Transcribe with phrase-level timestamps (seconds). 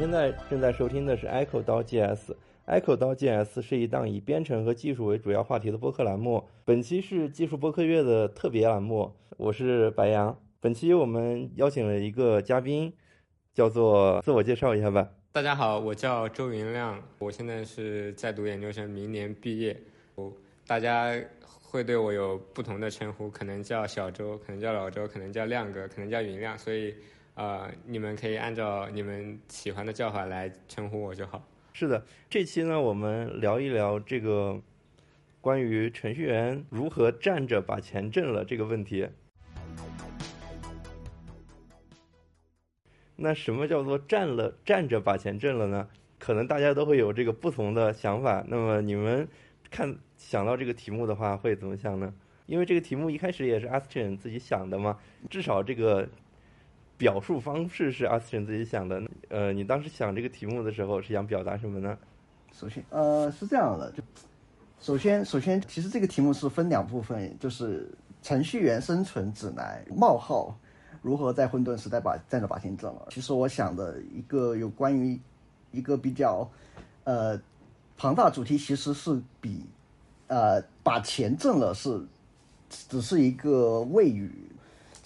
[0.00, 2.34] 现在正在收听的是 Echo 刀 GS。
[2.66, 6.42] Echo 刀 GS 是一档以编程和技术为主要话题的播客栏目。
[6.64, 10.34] 本期是技术播客月的特别栏目，我是白杨。
[10.58, 12.90] 本期我们邀请了一个嘉宾，
[13.52, 15.06] 叫做自我介绍一下吧。
[15.32, 19.78] 大家好，我叫周云亮，我现在是在读研究生，明年毕业。
[20.66, 21.14] 大家
[21.62, 26.94] 会对我有不同的称呼，可能叫小周，可能叫老周，可能叫亮哥，可能叫云亮，所以。
[27.40, 31.42] 呃，你们可以按照你们喜欢的叫法来称呼我就好。
[31.72, 34.60] 是的，这期呢，我们聊一聊这个
[35.40, 39.08] 关于程序员如何站着把钱挣了这个问题。
[43.16, 45.88] 那什么叫做站了站着把钱挣了呢？
[46.18, 48.44] 可能大家都会有这个不同的想法。
[48.48, 49.26] 那么你们
[49.70, 52.12] 看想到这个题目的话，会怎么想呢？
[52.44, 54.98] 因为这个题目一开始也是 Aston 自己想的嘛，
[55.30, 56.06] 至少这个。
[57.00, 59.02] 表述方式是阿斯顿自己想的。
[59.30, 61.96] 呃，你当时想这个题目的时候是想表达什么呢？
[62.52, 64.02] 首先，呃，是这样的，就
[64.82, 67.90] 首先，首先，其实这个题目是分两部分，就是
[68.22, 70.54] 程序员生存指南冒号
[71.00, 73.06] 如何在混沌时代把站着把钱挣了。
[73.08, 75.18] 其实我想的一个有关于
[75.72, 76.46] 一个比较
[77.04, 77.40] 呃
[77.96, 79.64] 庞大主题，其实是比
[80.26, 81.98] 呃把钱挣了是
[82.68, 84.30] 只是一个谓语。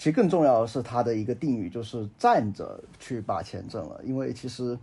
[0.04, 3.98] 其实更重要的是它的一个定语，就是站着去把钱挣了。
[4.04, 4.78] 因为其实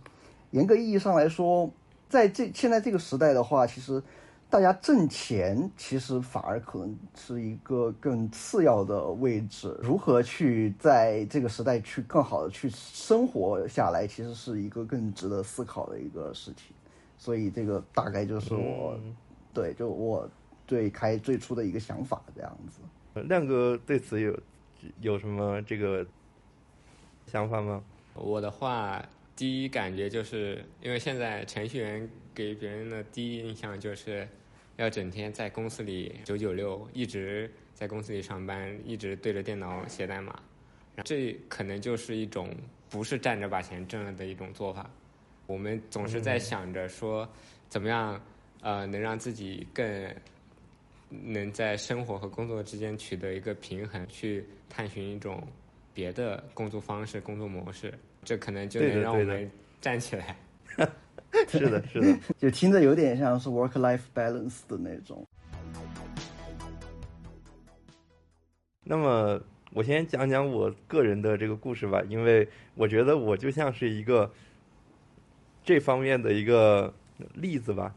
[0.50, 1.70] 严格意义上来说，
[2.08, 4.02] 在这现在这个时代的话，其实
[4.50, 9.78] 大家挣钱其实反而可能是一个更次要的位置。
[9.80, 16.74] 如何去在这个时代去更好的去生活下来，其实是一个更值得思考的一个事情。
[17.16, 18.98] 所以这个大概就是我
[19.54, 20.28] 对就我
[20.66, 22.80] 对开最初的一个想法这样子。
[23.28, 24.36] 亮哥对此有。
[25.00, 26.06] 有什么这个
[27.26, 27.82] 想法吗？
[28.14, 29.04] 我的话，
[29.34, 34.28] 第一感觉就是因为现在程序员给别人的第一印象就是
[34.76, 40.38] 要整天在公司里九九六，一直在公司里上班，一直对着电脑写代码，
[41.04, 42.54] 这可能就是一种
[42.90, 44.90] 不是站着把钱挣了的一种做法。
[45.46, 47.28] 我们总是在想着说，
[47.68, 48.20] 怎么样
[48.60, 50.14] 呃能让自己更。
[51.24, 55.46] 能在生活和工作之间取得一个平衡，去探寻一种
[55.92, 57.92] 别的工作方式、工作模式，
[58.24, 59.50] 这可能就能让我们
[59.80, 60.36] 站起来。
[61.48, 65.26] 是的，是的， 就听着有点像是 work-life balance 的那种。
[68.84, 69.40] 那么，
[69.72, 74.30] 我先讲讲我个人的这个故事吧，因为我觉得我就像是一个
[75.62, 76.92] 这方面的一个
[77.34, 77.94] 例子吧。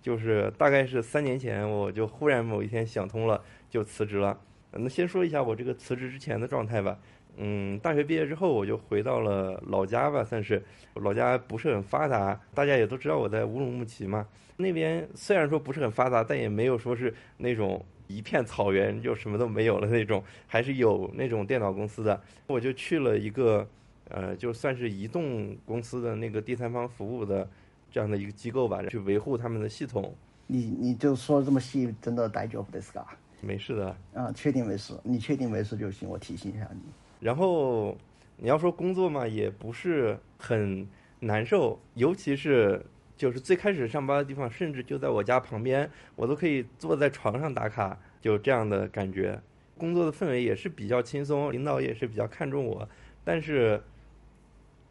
[0.00, 4.38] 就是大概是三年前，我就忽然某一天想通了，就辞职了。
[4.70, 6.98] 那先说一下我这个辞职之前的状态吧。
[7.36, 10.62] 嗯，大学毕业之后，我就回到了老家吧，算是
[10.94, 12.40] 老家不是很发达。
[12.54, 14.26] 大家也都知道我在乌鲁木齐嘛，
[14.56, 22.20] 那边虽然说不是很发达，但也没有说是那种一片草原就什么都没有了那种，还是有那种电脑公司的。
[22.46, 23.68] 我就去了一个，
[24.08, 27.48] 呃，就算是移动公司的那个第三方服务的。
[27.90, 30.14] 这样的一个机构吧，去维护他们的系统。
[30.46, 33.16] 你你就说这么细，真的带 job 的是吧？
[33.40, 33.96] 没事的。
[34.14, 36.80] 啊，确定没事，你确定没事就行，我提醒一下你。
[37.20, 37.96] 然后
[38.36, 40.86] 你要说工作嘛，也不是很
[41.20, 42.84] 难受，尤其是
[43.16, 49.40] 就是最开始上班的地方，甚至就在我家旁边，我都可以坐在床上打卡，就这样的感觉。
[49.76, 52.88] 工作的氛围也是比较轻松，领导也是比较看重我，
[53.24, 53.82] 但是。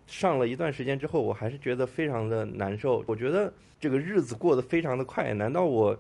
[0.07, 3.03] 上了一段时间之后，我还是觉得非常的难受。
[3.05, 5.95] 我觉得这个日子过得非常的快，难道我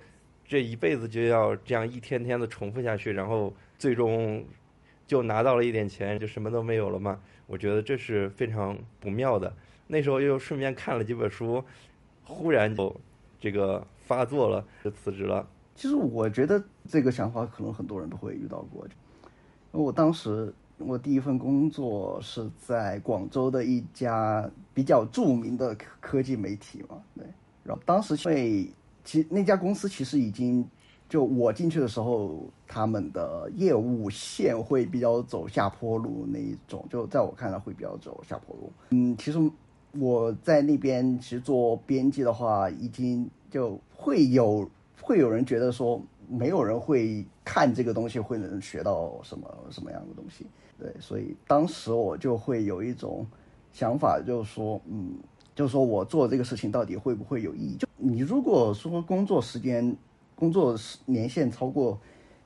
[0.45, 4.43] 这一辈子就要这样一天天的重复下去，然后最终
[5.05, 7.19] 就拿到了一点钱，就什么都没有了吗？
[7.47, 9.53] 我觉得这是非常不妙的。
[9.87, 11.61] 那时候又顺便看了几本书，
[12.23, 12.95] 忽然就
[13.41, 15.45] 这个发作了，就辞职了。
[15.75, 18.87] 其实我觉得这个想法可能很多人都会遇到过，
[19.71, 20.53] 我当时。
[20.79, 27.25] 我第一份工作是在广州的一家比较著名的科技媒体嘛，对。
[27.63, 28.69] 然后当时因为
[29.03, 30.65] 其那家公司其实已经
[31.09, 38.71] 就我进去的时候，他们的业务线会比较走下坡路那一种，就在我看来会比较走下坡路。
[38.91, 39.39] 嗯，其实
[39.93, 44.69] 我在那边其实做编辑的话，已经就会有
[45.01, 50.45] 会有人觉得说，没有人会看这个东西会能学到什么什么样的东西。
[50.79, 53.25] 对，所以当时我就会有一种
[53.71, 55.15] 想法，就是说，嗯，
[55.55, 57.75] 就是说我做这个事情到底会不会有意义？
[57.77, 59.95] 就你如果说工作时间、
[60.35, 61.99] 工作年限超过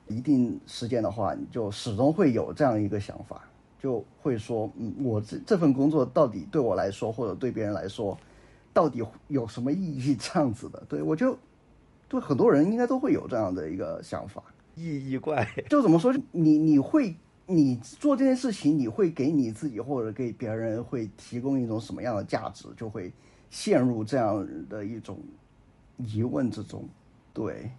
[0.08, 3.42] 一定时间的话，你就始终会有这样一个想法，
[3.78, 8.16] 就会说，嗯，我这这份工作到底对我来说，或者对别人来说，
[8.72, 10.16] 到底有什么意义？
[10.18, 11.36] 这样子的，对我就，
[12.08, 14.42] 对很多人应该都会有这样的一个想法。
[14.74, 16.14] 意义怪，就怎么说？
[16.30, 17.14] 你你会
[17.46, 22.68] 你做这件事情，你会给你自己或者给别人会提供一种什么样的价值？
[22.76, 23.12] 就会
[23.50, 25.20] 陷入这样的一种
[25.98, 26.88] 疑问之中。
[27.34, 27.70] 对。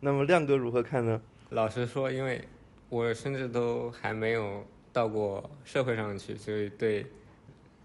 [0.00, 1.20] 那么亮哥如何看呢？
[1.50, 2.42] 老实说，因为
[2.88, 7.04] 我甚至都还没有到过社会上去，所以对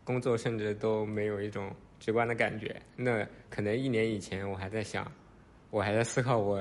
[0.03, 2.81] 工作甚至都没有一种直观的感觉。
[2.95, 5.09] 那可能一年以前，我还在想，
[5.69, 6.59] 我还在思考我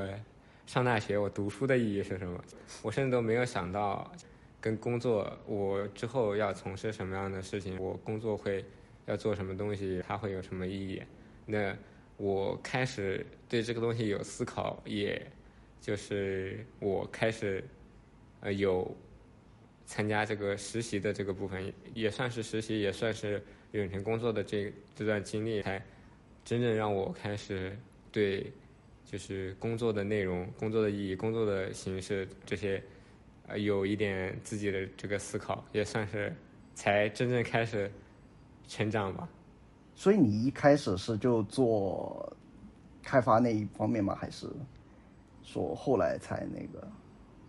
[0.69, 2.39] 上大学我读书的意义是什么。
[2.83, 4.13] 我甚至都没有想到
[4.61, 8.63] 跟工作，我之后要从事什么样的事情，我工作会
[9.07, 11.03] 要做什么东西，它会有什么意义。
[11.47, 11.75] 那
[12.19, 15.21] 我开始对这个东西有思考，也。
[15.81, 17.65] 就是我开始，
[18.41, 18.95] 呃，有
[19.87, 25.83] 参加这个实习的这个部分，也算是实习，也算是远程工作的这这段经历，才
[26.45, 27.75] 真正让我开始
[28.11, 28.53] 对
[29.11, 32.83] 就是工作的内容、工作的意义、工作的形式这些，
[33.47, 36.31] 呃，有一点自己的这个思考，也算是
[36.75, 37.91] 才真正开始
[38.69, 39.27] 成长吧。
[39.95, 42.31] 所以你一开始是就做
[43.03, 44.15] 开发那一方面吗？
[44.15, 44.47] 还是？
[45.43, 46.87] 说后来才那个，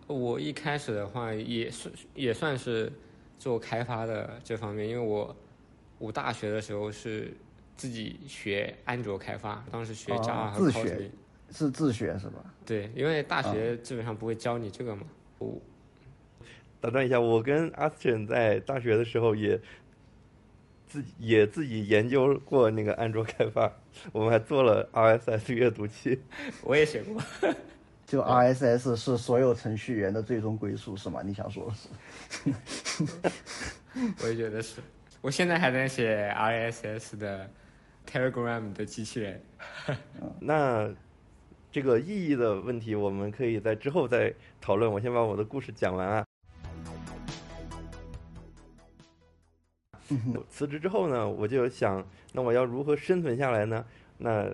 [0.06, 2.90] 我一开始的话也是也算是
[3.38, 5.36] 做开发的这方面，因为我
[5.98, 7.30] 我大学的时候是
[7.76, 11.10] 自己学安卓开发，当时学 Java 和 Kotlin，
[11.50, 12.44] 是自学是吧？
[12.64, 15.02] 对，因为大学基本上不会教你这个嘛。
[15.38, 15.60] 我
[16.80, 19.60] 打断一下，我跟阿斯 n 在大学的时候也
[20.86, 23.72] 自己也自己研究过那个安卓开发，
[24.12, 26.20] 我们还做了 RSS 阅读器，
[26.62, 27.20] 我也写过。
[28.06, 31.22] 就 RSS 是所有程序员的最终归宿，是吗？
[31.24, 31.74] 你想说的
[32.66, 33.04] 是？
[34.20, 34.80] 我也觉得是。
[35.20, 37.48] 我现在还在写 RSS 的
[38.10, 39.40] Telegram 的机器人。
[40.40, 40.92] 那
[41.70, 44.90] 这个意义的问题，我们可以在之后再讨论。
[44.90, 46.24] 我先把我的故事讲完啊。
[50.48, 53.84] 辞职之后呢，我就想，那我要如何生存下来呢？
[54.18, 54.50] 那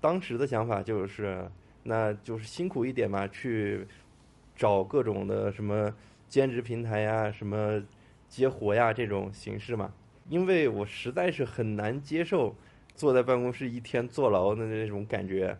[0.00, 1.50] 当时的想法就是。
[1.84, 3.86] 那就是辛苦一点嘛，去
[4.54, 5.90] 找各种的什么
[6.28, 7.82] 兼职平台呀、什么
[8.28, 9.90] 接活呀这种形式嘛。
[10.28, 12.54] 因为我实在是很难接受
[12.94, 15.56] 坐在办公室一天坐牢的那种感觉，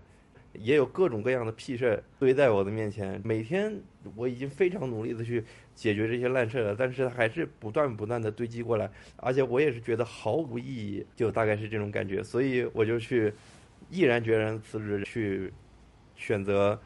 [0.59, 3.21] 也有各种各样的屁事堆在我的面前。
[3.25, 3.81] 每天
[4.15, 5.45] 我已经非常努力的去
[5.75, 12.23] 解决这些烂事儿了，但是还是不断不断的堆积过来，而且我也是觉得毫无意义，就大概是这种感觉。
[12.23, 13.33] 所以我就去
[13.91, 15.53] 毅然决然辞职去。
[16.21, 16.77] 选择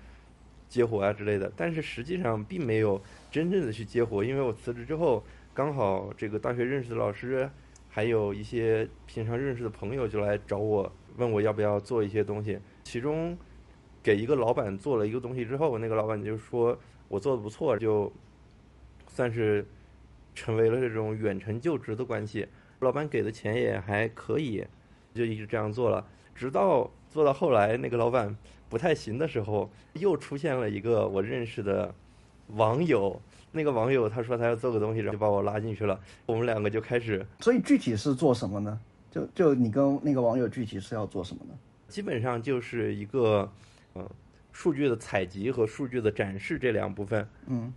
[0.68, 5.24] 接活啊之类的，但是实际上并没有真正的去接活，因为我辞职之后，
[5.54, 7.48] 刚好这个大学认识的老师，
[7.88, 12.58] 还有一些平常认识的朋友就来找我，问我要不要做一些东西。
[12.84, 13.34] 其中
[14.02, 16.78] 给一个老板做了一个东西之后，那个老板就说
[17.08, 18.12] 我做的不错，就
[19.08, 19.64] 算是
[20.34, 22.46] 成为了这种远程就职的关系。
[22.80, 24.64] 老板给的钱也还可以，
[25.14, 28.36] 就一直这样做了，直到做到后来，那个老板。
[28.68, 31.94] 不太行的时候，又出现了一个我认识的
[32.54, 33.20] 网友。
[33.52, 36.00] 那个网友他说他要做个东西，然后就把我拉进去了。
[36.24, 37.22] 我们两个就开始。
[37.40, 38.80] 所以具体是做什么呢？
[39.10, 41.54] 就就你跟那个网友具体是要做什么呢？
[41.86, 43.46] 基本上就是一个，
[43.94, 44.08] 嗯，
[44.52, 47.28] 数据的采集和数据的展示这两部分。
[47.46, 47.72] 嗯，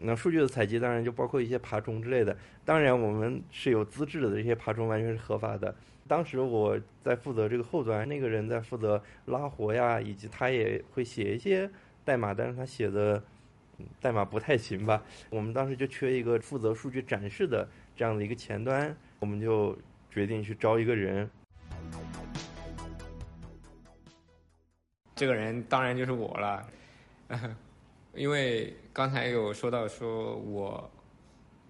[0.00, 2.36] 那数据的采集当然就包括一些爬虫之类的。
[2.64, 5.74] 当然我们是有资质的，这些爬虫完全是合法的。
[6.08, 11.70] 当时我在负责这个后端，那个人在负责拉活呀，以及他也会写一些
[12.04, 13.22] 代码，但是他写的
[14.00, 15.02] 代码不太行吧。
[15.30, 19.78] 我们当时就缺一个负责数据展示的这样的一个前端，我们就
[20.10, 21.30] 决定去招一个人。
[25.22, 26.68] 这个人当然就是我了，
[28.12, 30.90] 因为刚才有说到说我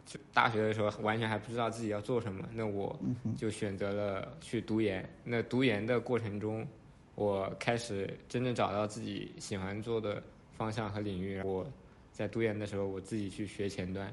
[0.06, 0.18] 就。
[0.32, 2.99] 大学的时候完全还不知道自己要做什么，那我
[3.37, 5.06] 就选择了去读研。
[5.23, 6.66] 那读研的过程中，
[7.14, 11.42] 我开始真正找到自己喜欢做的方向和领域。
[11.42, 11.71] 我
[12.11, 14.11] 在读研的时候，我自己去学前端，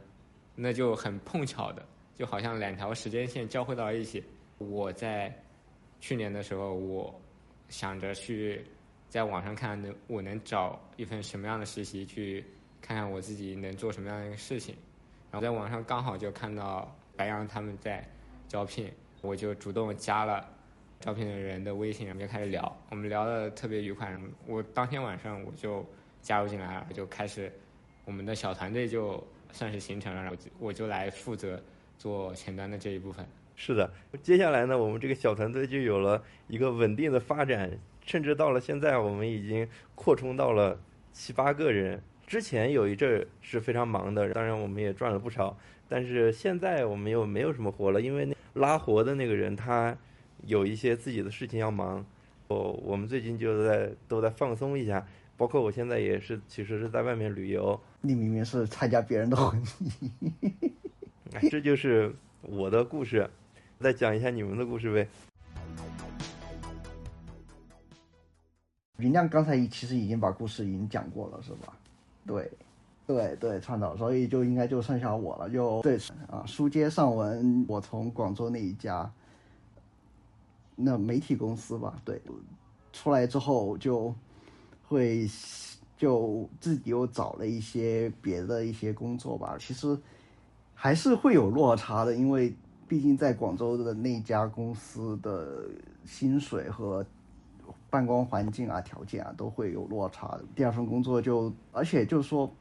[0.54, 4.22] 那就很碰巧的，就好像两条时间线交汇到一起。
[4.58, 5.34] 我在
[6.02, 7.22] 去年的时候，我
[7.70, 8.66] 想着去
[9.10, 12.46] 在网上看能我能找一份什么样的实习，去
[12.80, 14.76] 看看我自己能做什么样的一个事情。
[15.32, 18.08] 然后在网上刚好就看到白羊他们在
[18.48, 20.48] 招聘，我就主动加了
[21.00, 22.78] 招聘的人的微信，然后就开始聊。
[22.90, 24.16] 我们聊的特别愉快。
[24.46, 25.86] 我当天晚上我就
[26.22, 27.52] 加入进来了，就开始
[28.06, 31.62] 我们的小团队就算是形成了，然后我就来负责
[31.98, 33.26] 做前端的这一部分。
[33.56, 33.92] 是的，
[34.24, 37.70] 接下来呢，我们这个小团队就有了一个稳定的发展，
[38.10, 40.82] 甚至到了现在，我们已经扩充到了
[41.14, 42.02] 七八个人。
[42.26, 45.56] 之前有一阵是非常忙的，当然我们也赚了不少，
[45.88, 49.96] 但是现在我们又没有什么活了，因为那拉活的那个人他
[50.48, 52.04] 有一些自己的事情要忙。
[52.48, 55.06] 我我们最近就在都在放松一下，
[55.38, 57.80] 包括我现在也是，其实是在外面旅游。
[58.02, 59.62] 你明明是参加别人的婚
[60.02, 60.12] 礼，
[61.36, 62.12] 哎，这就是
[62.42, 63.30] 我的故事，
[63.80, 65.08] 再讲一下你们的故事呗。
[69.00, 71.74] 云亮刚才其实已经把故事已经讲过了，是吧？
[72.28, 72.52] 对，
[73.08, 75.50] 对对，创造，所以就应该就剩下我了。
[75.50, 75.98] 就对
[76.30, 79.10] 啊，书接上文，我从广州那一家
[80.76, 82.22] 那媒体公司吧，对，
[82.92, 84.14] 出来之后就
[84.88, 85.26] 会
[85.98, 89.56] 就自己又找了一些别的一些工作吧。
[89.58, 89.98] 其实
[90.76, 92.54] 还是会有落差的，因为
[92.86, 95.64] 毕竟在广州的那家公司的
[96.06, 97.06] 薪水和。
[97.90, 100.40] 办公环境啊，条件啊，都会有落差。
[100.56, 102.52] 第二份工作就，而且就是说，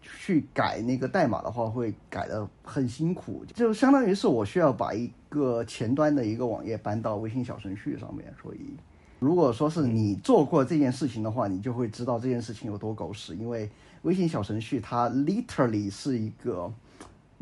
[0.00, 8.32] 去改那个代码的话，会改的很辛苦，就相当于是我需要把一个前端的一个网页搬到微信小程序上面。
[8.40, 8.74] 所以，
[9.18, 13.36] 如果说是你做过这件事情的话，你就会知道这件事情有多狗屎。
[13.36, 13.70] 因为
[14.02, 16.72] 微信小程序它 literally 是一个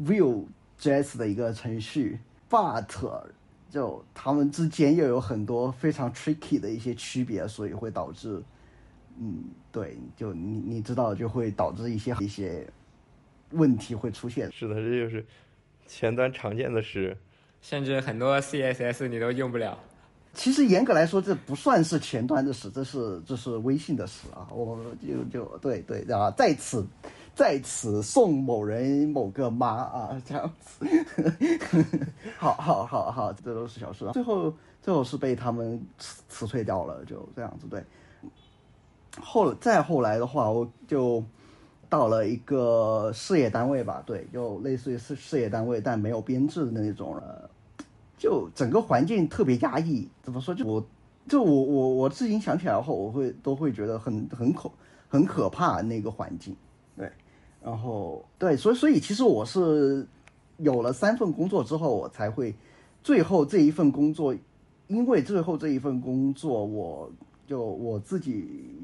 [0.02, 2.86] Vue.js 的一个程序，but
[3.70, 8.42] 就他们之间又有很多非常 tricky 的一些区别，所以会导致，
[9.18, 12.66] 嗯，对，就你你知道，就会导致一些一些
[13.50, 14.50] 问题会出现。
[14.50, 15.24] 是的，这就是
[15.86, 17.16] 前端常见的事，
[17.62, 19.78] 甚至很多 CSS 你都用不了。
[20.32, 24.46] 其实严格来说，这不算是前端的事，这是这是微信的事啊。
[24.50, 26.84] 我就就对对啊，在此。
[27.40, 30.84] 在此送某人某个妈啊，这样子，
[32.36, 34.12] 好好好好，这都是小事啊。
[34.12, 37.66] 最后最后是被他们辞辞退掉了，就这样子。
[37.66, 37.82] 对，
[39.22, 41.24] 后再后来的话，我就
[41.88, 47.48] 到了一个事业单位吧，对，就类似于事事业单位，但没有编制的那种了。
[48.18, 50.54] 就整个环境特别压抑，怎么说？
[50.54, 50.86] 就我
[51.26, 54.70] 就我我我自己想起来后，我会都会觉得很很可
[55.08, 56.54] 很可怕那个环境。
[56.98, 57.10] 对
[57.62, 60.06] 然后对，所以所以其实我是
[60.56, 62.54] 有了三份工作之后，我才会
[63.02, 64.34] 最后这一份工作，
[64.88, 67.12] 因为最后这一份工作，我
[67.46, 68.82] 就我自己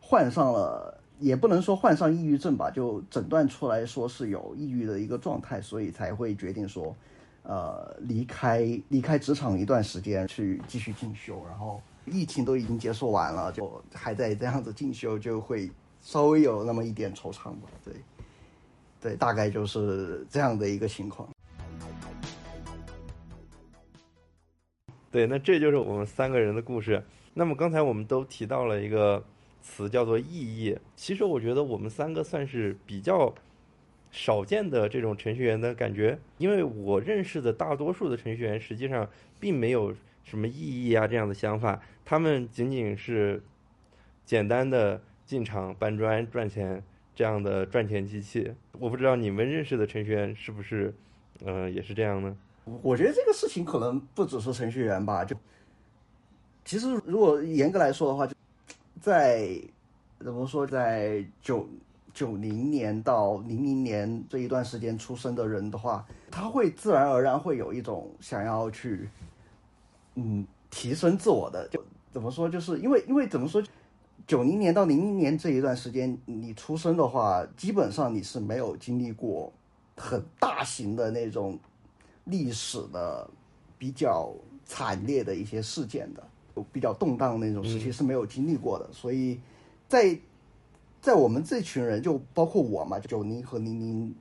[0.00, 6.94] 患上了，也不能说患上抑郁症吧，就诊断出来说是有抑郁的一个状态，所以才会决定说，
[7.42, 11.42] 呃，离开离开职场一段时间去继续进修。
[11.48, 15.68] 然后疫情都已经结束完了，就还在这样子进修，就会。
[16.04, 17.94] 稍微有那么一点惆怅吧，对，
[19.00, 21.26] 对，大概就是这样的一个情况。
[25.10, 27.02] 对，那这就是我们三个人的故事。
[27.32, 29.24] 那么刚才我们都提到了一个
[29.62, 30.78] 词，叫做意义。
[30.94, 33.34] 其实我觉得我们三个算是比较
[34.10, 39.08] 少见的这种程序员的感觉，因为我认识的大多数的程序员实际上
[39.40, 43.42] 并没有什么意义啊这样的想法，他们仅仅是
[44.26, 45.00] 简单的。
[45.34, 46.80] 进厂搬砖赚钱
[47.12, 50.94] 这样的赚钱机器，我不知道你们认识的程序员是不是，
[51.44, 52.36] 呃，也是这样呢？
[52.80, 55.34] 我觉得这个事情可能不只是程序员吧，就
[56.64, 58.32] 其实如果严格来说的话，就
[59.00, 59.60] 在
[60.20, 61.68] 怎么说，在九
[62.12, 69.08] 九零年到零零年这一段时间出生的人的话，他会自然而然会有一种想要去，
[70.14, 73.60] 嗯，提升自我的，就怎么说，就是因为因为怎么说？
[74.26, 79.52] 九零年到零零年这一段时间，你出生的话，基本上你是没有经历过
[79.96, 81.58] 很大型的那种
[82.24, 83.28] 历史的
[83.76, 84.32] 比较
[84.64, 86.26] 惨烈的一些事件的，
[86.72, 88.88] 比较动荡的那种时期是没有经历过的。
[88.92, 89.38] 所以，
[89.88, 90.18] 在
[91.02, 94.14] 在我们这群人，就包括我嘛，九零和零零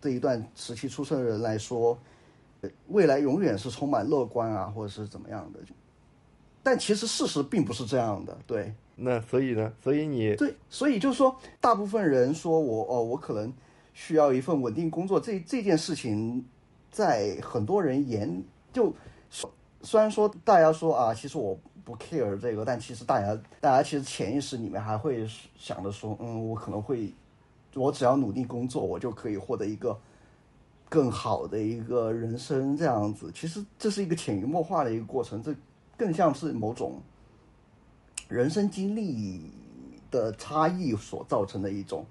[0.00, 1.98] 这一段时期出生的人来说，
[2.88, 5.60] 未来永远是充满乐观啊，或者是怎么样的。
[6.62, 8.74] 但其实事实并不是这样的，对。
[8.96, 9.72] 那所以呢？
[9.82, 13.52] 所以你对，所以就是说，大部分人说我哦，我可能
[13.92, 15.18] 需要一份稳定工作。
[15.18, 16.44] 这这件事情，
[16.92, 18.94] 在很多人眼就
[19.82, 27.12] 虽然说大家说啊，其实我不 care 这个，但其实大家大家其实潜意识里面还会想着说，嗯，我可能会，
[27.74, 29.98] 我只要努力工作，我就可以获得一个
[30.88, 33.28] 更好的一个人生这样子。
[33.34, 35.52] 其实这是一个潜移默化的一个过程，这
[35.96, 37.02] 更像是某种。
[38.28, 39.50] 人生经历
[40.10, 42.04] 的差异所造成的一种，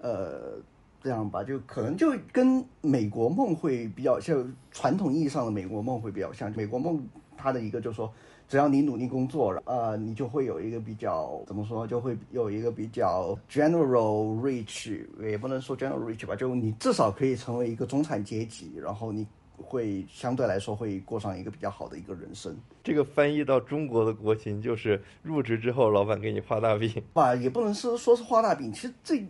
[0.00, 0.58] 呃，
[1.02, 6.52] 这样吧，就可能就跟美国梦会比较像，传统意义上的美国梦会比较像。
[6.56, 7.02] 美国梦
[7.36, 8.12] 它的一个就是说，
[8.48, 19.26] 只要你努力工作，呃，你就会有一个比较怎么说，就会有一个比较 general rich，也不能说 general rich 吧，就你至少可以成为一个中产阶级，然后你
[19.62, 22.56] 会相对来说会过上一个比较好的一个人生。
[22.82, 26.90] 这个翻译到中国的国情就是入职之后，老板给你画大饼。
[27.12, 29.24] 吧，也不能是说是画大饼，其实这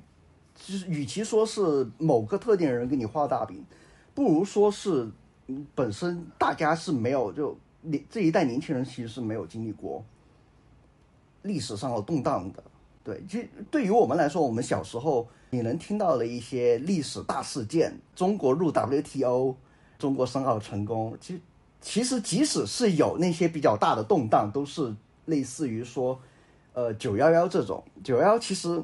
[0.55, 3.65] 其实与其说是某个特定人给你画大饼，
[4.15, 5.11] 不如说是
[5.49, 10.05] 嗯本身大家是没有就你这一代年轻人其实是没有经历过
[11.43, 12.63] 历史上的动荡的。
[13.03, 19.55] 对，其实对于我们来说，我们小时候你能听到的一些历史大事件，中国入 WTO，
[20.01, 21.41] 中国申奥成功，其实
[21.83, 26.19] 其实即使是有那些比较大的动荡，都是类似于说，
[26.73, 28.83] 呃九幺幺这种九幺幺其实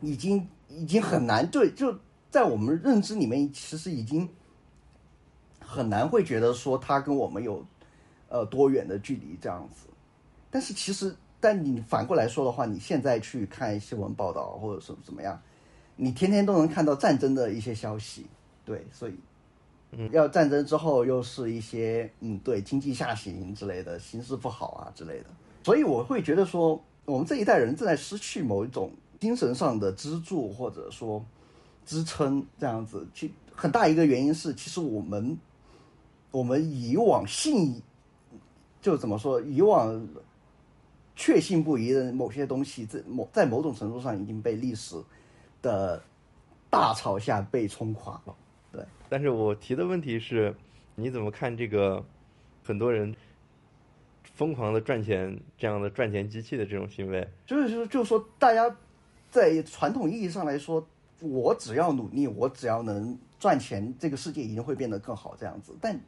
[0.00, 1.96] 已经已经很难对，就
[2.30, 4.28] 在我们认知里面，其实已经
[5.60, 7.64] 很难会觉得说它跟我们有
[8.28, 9.86] 呃多远的距离这样子。
[10.50, 15.40] 但是其实，但你反过来说的话，你现在去看新闻报道或者是怎么样，
[15.96, 18.26] 你天天都能看到战争的一些消息，
[18.64, 19.14] 对，所以。
[20.10, 25.26] 要战争之后又是一些嗯，对经济下行之类的，形势不好啊之类的，
[25.64, 31.22] 所以我会觉得说，我们这一代人正在失去某一种精神上的支柱或者说
[31.84, 33.06] 支撑，这样子。
[33.14, 35.36] 其很大一个原因是，其实我们
[36.30, 37.82] 我们以往信
[38.80, 40.08] 就怎么说，以往
[41.14, 44.96] 确信不疑的某些东西，在某在某种程度上已经被历史
[45.60, 46.02] 的
[46.70, 48.34] 大潮下被冲垮了。
[49.12, 50.54] 对，但是我提的问题是，
[50.94, 52.02] 你怎么看这个
[52.64, 53.14] 很多人
[54.22, 57.28] 疯狂的赚钱这样的赚钱机器的这种行为？
[57.46, 58.74] 就是就是就是说，大家
[59.30, 60.86] 在传统意义上来说，
[61.20, 65.76] 我只要努力，我只要能赚钱，这个世界一定会变得更好这样子。
[65.78, 66.00] 但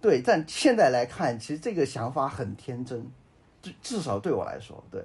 [0.00, 3.06] 对，但现在来看，其实这个想法很天真，
[3.62, 5.00] 至至少对我来说，对。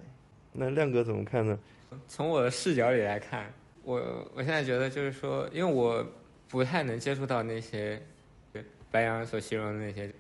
[0.51, 1.60] 那亮哥怎么看呢？
[2.08, 3.53] 从我的视角里来看，
[3.84, 3.97] 我
[4.34, 6.03] 我现在觉得就是说，因为我。
[6.49, 8.01] 不太能接触到那些
[8.91, 10.12] 白羊所形容的那些，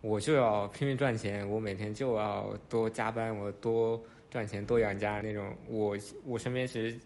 [0.00, 5.56] 我就要拼命赚钱，我每天就要多加班，我多赚钱多养家那种。
[5.68, 6.98] 我我身边其实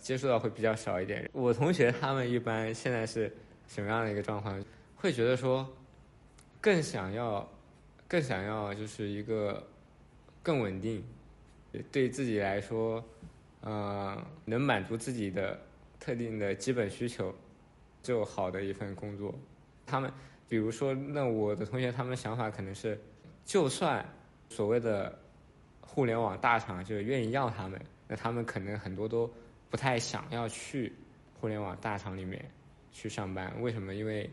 [0.00, 1.30] 接触到会比较少一点。
[1.32, 3.32] 我同学他们一般现在是
[3.68, 4.60] 什么样的一个状况？
[4.96, 5.64] 会觉得说
[6.60, 7.48] 更想要
[8.08, 9.64] 更想要就是一个
[10.42, 11.04] 更稳定，
[11.92, 13.04] 对自己来说，
[13.60, 15.56] 呃，能满足自己的
[16.00, 17.32] 特定的基本需求。
[18.08, 19.34] 就好的一份工作，
[19.84, 20.10] 他们
[20.48, 22.98] 比如说，那我的同学他们想法可能是，
[23.44, 24.02] 就算
[24.48, 25.14] 所谓的
[25.82, 29.30] 互联网大厂就愿意要他们，那他们可能很多都
[29.68, 30.90] 不太想要去
[31.38, 32.42] 互联网大厂里面
[32.92, 33.52] 去上班。
[33.60, 33.94] 为什么？
[33.94, 34.30] 因为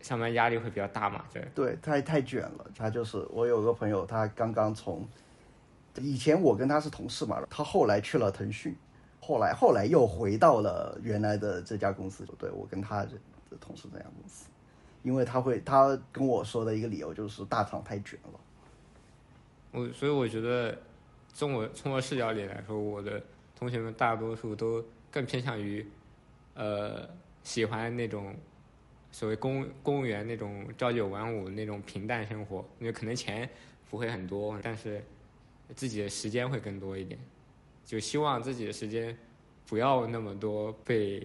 [0.00, 1.26] 上班压力会比较大嘛。
[1.30, 2.70] 对，对，太太卷了。
[2.74, 5.06] 他就是我有个朋友，他刚刚从
[5.96, 8.74] 以前我跟他是同事嘛，他后来去了腾讯。
[9.20, 12.24] 后来，后来又回到了原来的这家公司。
[12.38, 13.10] 对我跟他的
[13.60, 14.48] 同事这家公司，
[15.02, 18.40] 因为他会，他跟我说的一个理由就是大厂太卷了。
[19.72, 20.76] 我所以我觉得，
[21.34, 23.22] 从我从我视角里来说，我的
[23.56, 25.84] 同学们大多数都更偏向于，
[26.54, 27.08] 呃，
[27.42, 28.34] 喜欢那种
[29.10, 33.48] 所谓公公务员那种朝九晚五那种平淡生活，因为可能钱
[33.90, 35.02] 不会很多，但是
[35.74, 37.18] 自己的时间会更多一点。
[37.86, 39.16] 就希望自己的时间
[39.68, 41.24] 不要那么多被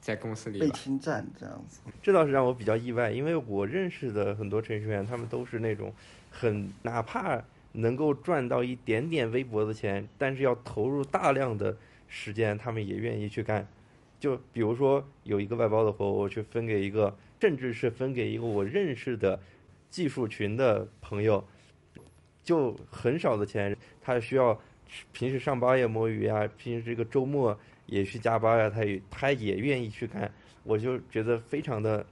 [0.00, 5.92] 在公司里被侵占这样子，这倒是让我比较意外，因为我认识的很多程序员，他们都是那种
[6.30, 11.76] 很哪怕能够赚到一点点微薄的钱，但是要投入大量的
[12.08, 13.68] 时间，他们也愿意去干。
[14.18, 19.38] 就比如说有一个外包的活，我去分给一个，甚至是分给一个我认识的
[19.90, 21.44] 技术群的朋友，
[22.42, 24.58] 就很少的钱，他需要。
[25.12, 30.30] 平时上班也摸鱼啊，平时这个周末也去加班啊，他也他也愿意去干，
[30.64, 32.04] 我就觉得非常的，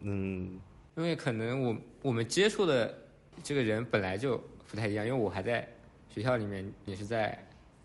[0.00, 0.58] 嗯，
[0.96, 2.96] 因为可能我我们接触的
[3.42, 5.68] 这个人本来就不太一样，因为我还在
[6.08, 7.38] 学校里面，也是在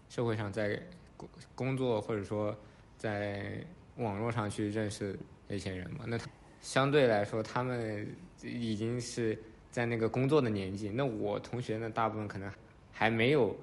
[0.10, 0.82] 社会上在
[1.18, 2.56] 工工作，或者说
[2.98, 3.64] 在
[3.98, 6.18] 网络上去认识那些人嘛，那
[6.62, 8.08] 相对来说他们
[8.42, 9.38] 已经是
[9.70, 12.52] 在那个工作的年纪，那我同学呢，大部分可能
[12.92, 13.56] 还没有。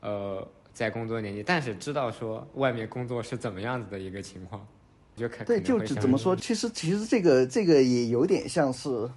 [0.00, 4.66] 呃，在工作年纪，但是知道说外面工作是怎么样子的一个情况，
[5.16, 6.36] 就可对，就怎么说？
[6.36, 9.10] 其实其实这个这个也有点像是，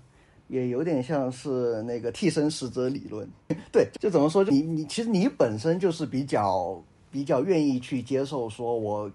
[0.47, 3.29] 也有点像是那个替身使者理论。
[3.71, 4.43] 对，就怎么说？
[4.45, 9.11] 你你其实你本身就是比较比较愿意去接受，说我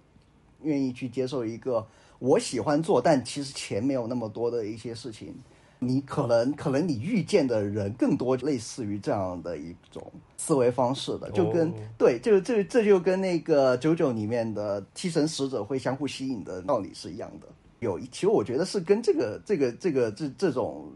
[0.63, 1.85] 愿意去接受一个
[2.21, 5.35] 我喜欢做，但其实钱没有那么多的一些事情。
[5.79, 10.03] 你可能可能你遇见的人更多类似于这样的一种
[10.37, 17.47] 思维方式的，就跟、哦对，就这这就跟那个九九里面的替身使者会相互吸引的道理是一样的。
[17.81, 20.91] 有，其实我觉得是跟这个这个这个这这种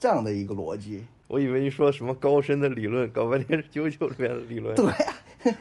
[0.00, 1.04] 这样的一个逻辑。
[1.28, 4.74] 我以为你说什么高深的理论，搞半天是九九里面的理论。
[4.74, 5.14] 对啊，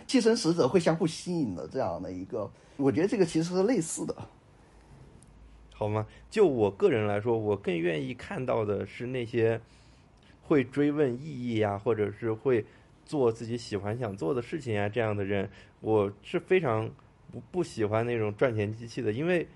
[0.07, 4.15] 替身使者会相互吸引的这样的一个，我觉得这个其实是类似的。
[5.73, 6.07] 好吗？
[6.29, 9.59] 就我个人来说，我更愿意看到的是那些
[10.43, 12.65] 会追问意义呀、或者是会
[13.03, 15.49] 做自己喜欢想做的事情啊这样的人，
[15.81, 16.89] 我是非常
[17.31, 19.47] 不不喜欢那种赚钱机器的，因为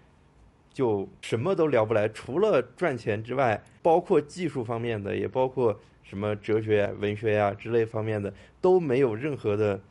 [0.74, 9.82] 就什么都聊不来，除了赚钱之外，包括技术方面的，也包括什么哲学、文学呀、之类方面的，都没有任何的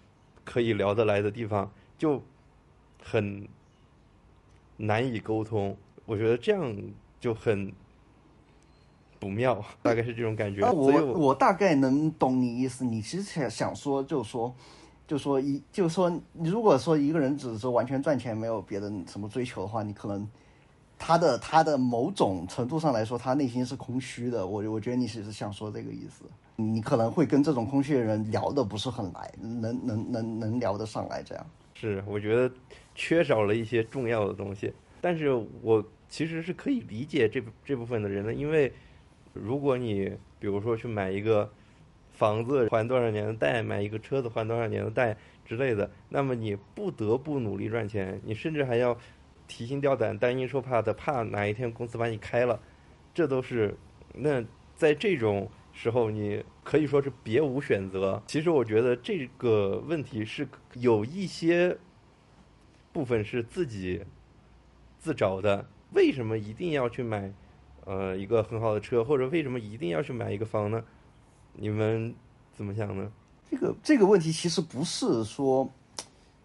[0.45, 2.23] 可以聊得来的地方，就
[3.03, 3.49] 很
[4.77, 5.77] 难以沟通。
[6.07, 6.75] 我觉得这样
[7.21, 7.71] 就很
[9.19, 10.65] 不妙，大概是这种感觉。
[10.65, 12.85] 啊，我我大概能懂你意思。
[12.85, 14.55] 你其实想想说，就说，
[15.07, 20.29] 就说一，就说，如果说一个人只是说完全赚钱，没有别的什么追求的话，你可能
[20.99, 24.47] 他的他的某种程度上来说，他内心是空虚的。
[24.47, 26.25] 我我觉得你是想说这个意思。
[26.59, 31.47] 你可能会跟这种空虚的人聊的不是很来，能能能能聊得上来这样。
[31.75, 32.51] 是我觉得
[32.95, 38.73] 缺少了一些重要的东西，但是我其实是可以理解这这部分的人的，因为
[39.33, 41.53] 如果你比如说去买一个
[42.11, 48.97] 房子还多少年的贷，买一个车子还多少年的贷之类的，那么你不得不努力赚钱，你甚至还要
[49.47, 52.61] 提心吊胆、担惊受怕的，怕哪一天公司把你开了，
[53.13, 53.77] 这都是
[54.15, 54.43] 那
[54.75, 58.23] 在这种时候，你可以说是别无选择。
[58.27, 61.77] 其实我觉得这个问题是有一些
[62.93, 64.03] 部分是自己
[64.99, 65.69] 自找的。
[65.93, 67.33] 为什么一定要去买
[67.85, 70.83] 呃一个很好的车，或者为什么一定要去买一个房呢？
[71.53, 72.15] 你们
[72.55, 73.11] 怎么想呢？
[73.51, 75.69] 这个这个问题其实不是说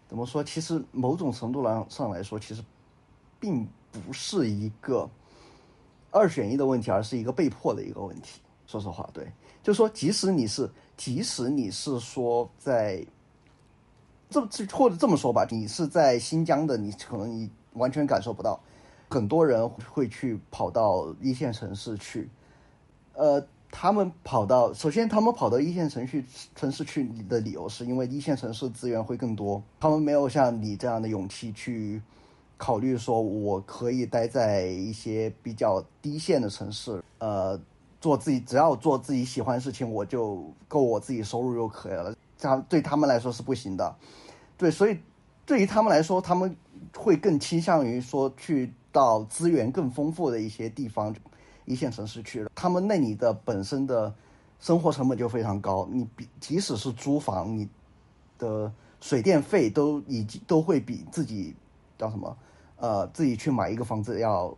[0.08, 2.62] 怎么说，其实某种程度来上来说，其实
[3.40, 5.08] 并不是一个
[6.10, 8.40] 二选一的问题，而是一个被迫的一个问题。
[8.66, 9.26] 说实话，对，
[9.62, 13.04] 就是说，即使你是，即使你是说在
[14.30, 18.58] 这这或者这么说吧，你是在新疆的，你可能你完全感受不到，
[19.12, 22.30] 很多人会去跑到一线城市去，
[23.12, 26.24] 呃，他们跑到，首先他们跑到一线城市
[26.56, 32.00] 城市去的理由是因为一线城市资源会更多，他们没有像你这样的勇气去
[32.56, 37.60] 考虑说我可以待在一些比较低线的城市，呃，
[38.00, 42.14] 做自己只要做自己喜欢的事情，我就够我自己收入就可以了。
[42.38, 43.94] 这样对他们来说是不行的，
[44.56, 44.98] 对，所以
[45.44, 46.56] 对于他们来说，他们
[46.96, 51.12] 会更倾向于说去到资源更丰富的一些地方。
[51.64, 54.12] 一线城市去了，他们那里的本身的
[54.58, 57.68] 生活成本就非常高，你比即使是租房，你
[58.36, 61.54] 的水电费都已经都会比自己
[61.96, 62.36] 叫什么
[62.78, 64.52] 呃自己去买一个房子要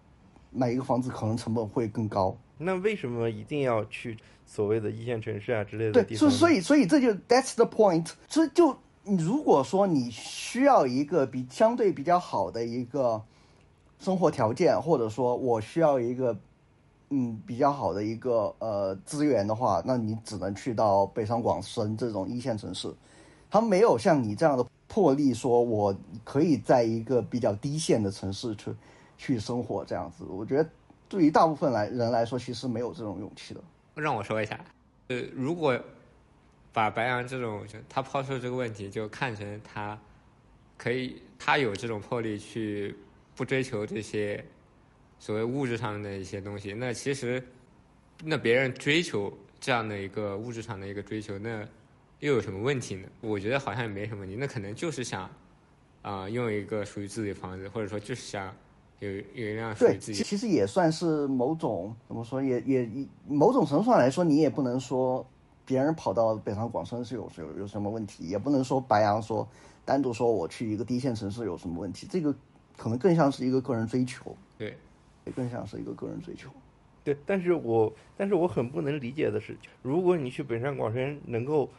[0.50, 2.34] 买一个房子可能成本会更高。
[2.56, 4.16] 那为什么一定要去
[4.46, 6.34] 所谓的一线城市啊之类的对，地方呢？
[6.34, 8.10] 所以所以所以这就 that's the point。
[8.28, 13.22] 所以就你如果说你需要一个比相对比较好的一个
[14.04, 16.36] 生活条件，或者说我需要一个
[17.08, 22.92] 嗯比较好的一个呃资源的话，那你只能去到北上广深这种一线城市，
[23.50, 28.74] 他没有像你这样的魄力，说我可以在一个比较低线的城市去
[29.16, 30.24] 去生活这样子。
[30.24, 30.68] 我觉得
[31.08, 33.60] 对于大部分来人来说，其实没有这种勇气的。
[33.94, 34.60] 让我说一下，
[35.08, 35.80] 呃，如果
[36.74, 39.98] 把白羊这种就他抛出这个问题，就看成他
[40.76, 42.94] 可以，他有这种魄力去
[43.36, 44.44] 不追求这些
[45.18, 47.42] 所谓物质上的一些东西，那其实
[48.22, 51.66] 那别人追求这样的一个物质上的一个追求，那
[52.20, 53.08] 又有什么问题呢？
[53.20, 55.28] 我觉得好像也没什么问题，那可能就是想
[56.02, 58.54] 啊、拥有一个属于自己的房子，或者说就是想
[58.98, 65.26] 有有一辆属于对，自己其其实也算是某种怎么说，也也也某种程度上来说，你也不能说
[65.64, 69.48] 别人跑到北上广深是有有有什么问题，也不能说白羊说
[69.84, 72.34] 单独说我去一个低线城市有什么问题，这个
[72.76, 74.76] 可能更像是一个个人追求，对。
[75.34, 76.50] 更像是一个个人追求。
[77.02, 81.70] 对，但是我但是我很不能理解的是，如果你去北上广深能够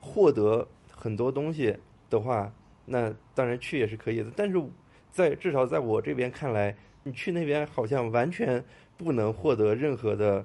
[0.00, 1.74] 获得很多东西
[2.10, 2.52] 的话，
[2.84, 4.30] 那当然去也是可以的。
[4.36, 4.62] 但是
[5.10, 8.62] 在至少在我这边看来，你去那边好像完全
[8.98, 10.44] 不能获得任何的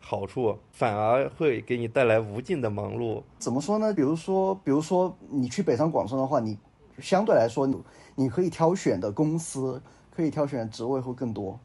[0.00, 3.20] 好处，反而会给你带来无尽的忙碌。
[3.40, 3.92] 怎么说呢？
[3.92, 6.56] 比如说，比如说你去北上广深的话，你
[6.98, 7.68] 相对来说，
[8.14, 9.80] 你可以挑选的公司，
[10.14, 11.58] 可以挑选职位会更多，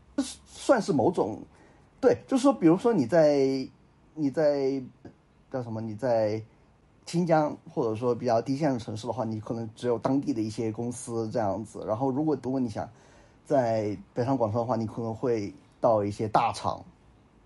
[0.46, 1.40] 算是某种，
[2.02, 3.68] 对，就是说，比如说你在
[4.16, 4.82] 你在
[5.52, 5.80] 叫什么？
[5.82, 6.42] 你在
[7.06, 11.84] 新疆或者说比较低线的城市的话，你可能只有当地的一些公司这样子。
[11.88, 12.88] 然后，如果如果你想
[13.46, 16.84] 在北上广深的话，你可能会到一些大厂、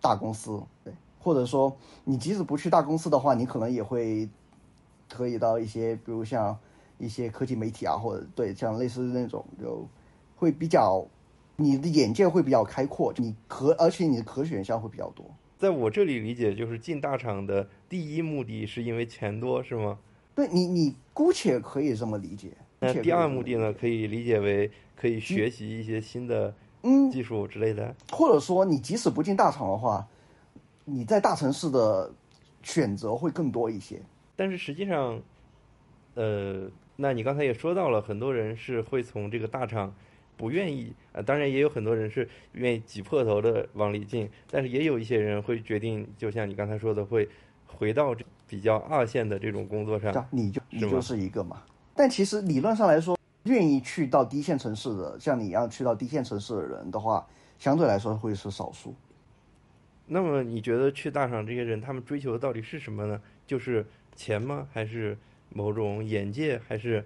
[0.01, 4.27] 大公司，对，或者说你即使不去大公司的话，你可能也会
[5.09, 6.57] 可以到一些，比如像
[6.97, 9.87] 一些科技媒体啊，或者对像类似那种，就
[10.35, 11.05] 会比较
[11.55, 15.25] 你的眼界会比较开阔，你可而且你的可选项会比较多。
[15.57, 19.97] 在我这里理解，就是进大厂的第一目的是因为钱多，是吗？
[20.35, 22.51] 对你，你姑且可以这么理解。
[22.79, 23.71] 那第二目的呢？
[23.71, 27.95] 可以理解为可以学习一些新的嗯技术之类的。
[28.11, 30.05] 或者说，你即使不进大厂的话，
[30.83, 32.11] 你在大城市的
[32.61, 34.01] 选择会更多一些。
[34.35, 35.21] 但是实际上，
[36.15, 39.93] 呃，那你刚才也说到了，很多人是会从这个大厂
[40.37, 47.29] 不愿意啊、当然也有很多人是愿意挤破头的往里进，但是也有一些人会决定，就像你刚才说的，会
[47.67, 51.63] 回到这比较二线的这种工作上你就你就是一个嘛。
[51.95, 57.27] 但其实理论上来说，愿意去到低线城市的，像你一样去到低线城市的人的话，
[57.59, 58.95] 相对来说会是少数。
[60.07, 63.21] 那么你觉得去大厂这些人，他们追求的到底是什么呢？
[63.45, 64.67] 就是钱吗？
[64.73, 65.17] 还是
[65.53, 66.59] 某种眼界？
[66.67, 67.05] 还是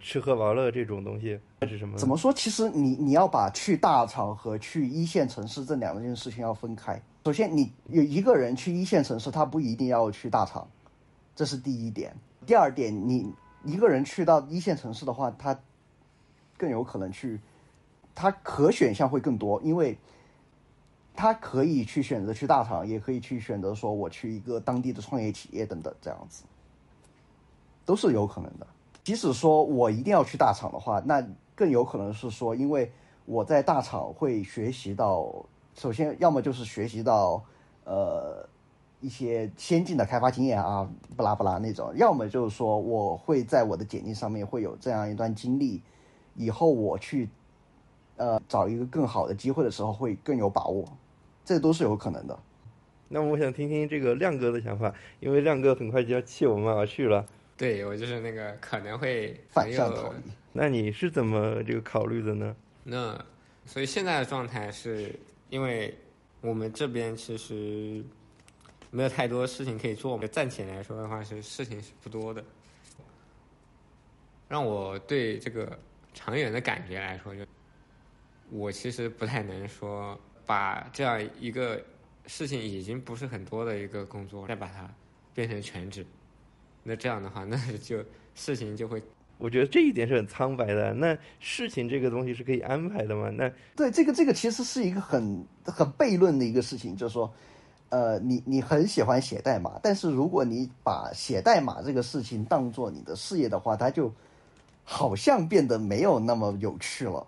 [0.00, 1.38] 吃喝玩乐这种东西？
[1.60, 1.96] 还是什么？
[1.98, 2.32] 怎么说？
[2.32, 7.00] 其实你你要把去大厂和去一线城市这两件事情要分开。
[7.24, 10.68] 首先，你有一个人去一线城市，他不一定要去大厂，
[11.34, 12.14] 这是第一点。
[12.46, 13.32] 第二点，你
[13.64, 15.58] 一个人去到一线城市的话，他
[16.56, 17.40] 更有可能去，
[18.14, 19.98] 他可选项会更多，因为
[21.14, 26.44] 他可以去选择去大厂，也可以去选择说我去一个当地的创业企业等等这样子，
[27.86, 28.66] 都是有可能的。
[29.02, 32.90] 即使说我一定要去大厂的话，那更有可能是说，因为
[33.24, 35.32] 我在大厂会学习到，
[35.74, 37.40] 首先要么就是学习到，
[37.84, 38.44] 呃，
[39.00, 45.80] 一些先进的开发经验啊，不拉不拉那种；要么就是说我会在我的简历上面会有这样一段经历，
[46.34, 47.28] 以后我去，
[48.16, 50.84] 呃，找一个更好的机会的时候会更有把握，
[51.44, 52.36] 这都是有可能的。
[53.08, 57.24] 那我想听听这个亮哥的想法，因为亮哥很快就要弃我们而去了。
[57.56, 60.18] 对我就是那个可能会反很有向逃离，
[60.52, 62.54] 那你是怎么这个考虑的呢？
[62.84, 63.18] 那
[63.64, 65.14] 所以现在的状态是
[65.48, 65.96] 因为
[66.40, 68.04] 我们这边其实
[68.90, 72.44] 没有太多事情可以做，暂且来说的话是事情是不多的。
[74.48, 75.76] 让我对这个
[76.14, 77.44] 长远的感觉来说，就
[78.50, 81.82] 我其实不太能说把这样一个
[82.26, 84.88] 事情已经不是很多的一个工作，再把它
[85.34, 86.06] 变成全职。
[86.86, 87.98] 那这样的话，那就
[88.34, 89.02] 事情就会
[89.38, 90.94] 我觉得这一点是很苍白的。
[90.94, 93.28] 那事情这个东西是可以安排的吗？
[93.30, 97.30] 那对，这个这个其实是一个很很悖论的一个事情，就是说，
[97.88, 104.10] 呃，你你很喜欢写代码，但是如果你把写代码这个事情当做你的事业的话，它就
[104.84, 107.26] 好像变得没有那么有趣了。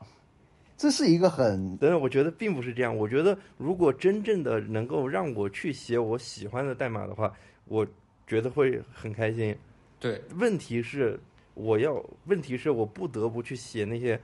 [0.77, 2.97] 这是一个很但是我觉得并不是这样。
[2.97, 7.33] 我觉得如果真正的能够让我去写我喜欢的代码的话，
[7.65, 7.85] 我
[8.29, 9.57] 觉得会很开心。
[9.99, 11.19] 对问题是，
[11.55, 14.21] 我要问题是我不得不去写那些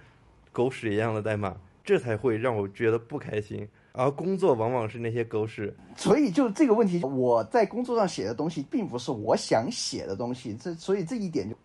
[0.53, 3.69] 狗屎一样的代码，这才会让我觉得不开心。
[3.91, 5.73] 而工作往往是那些狗屎。
[5.97, 10.55] 所以就这个问题，我在工作上写的东西，并不是我想写的东西。
[10.55, 11.57] 这所以这一点就，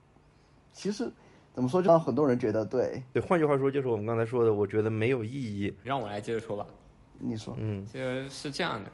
[0.72, 1.12] 其实
[1.54, 5.74] 怎么说，就让很多人觉得，对对，换句话说，就是我们刚才说的，我觉得没有意义。
[5.84, 6.66] 让我来接着说吧。
[7.18, 8.92] 你说，嗯，就是这样的，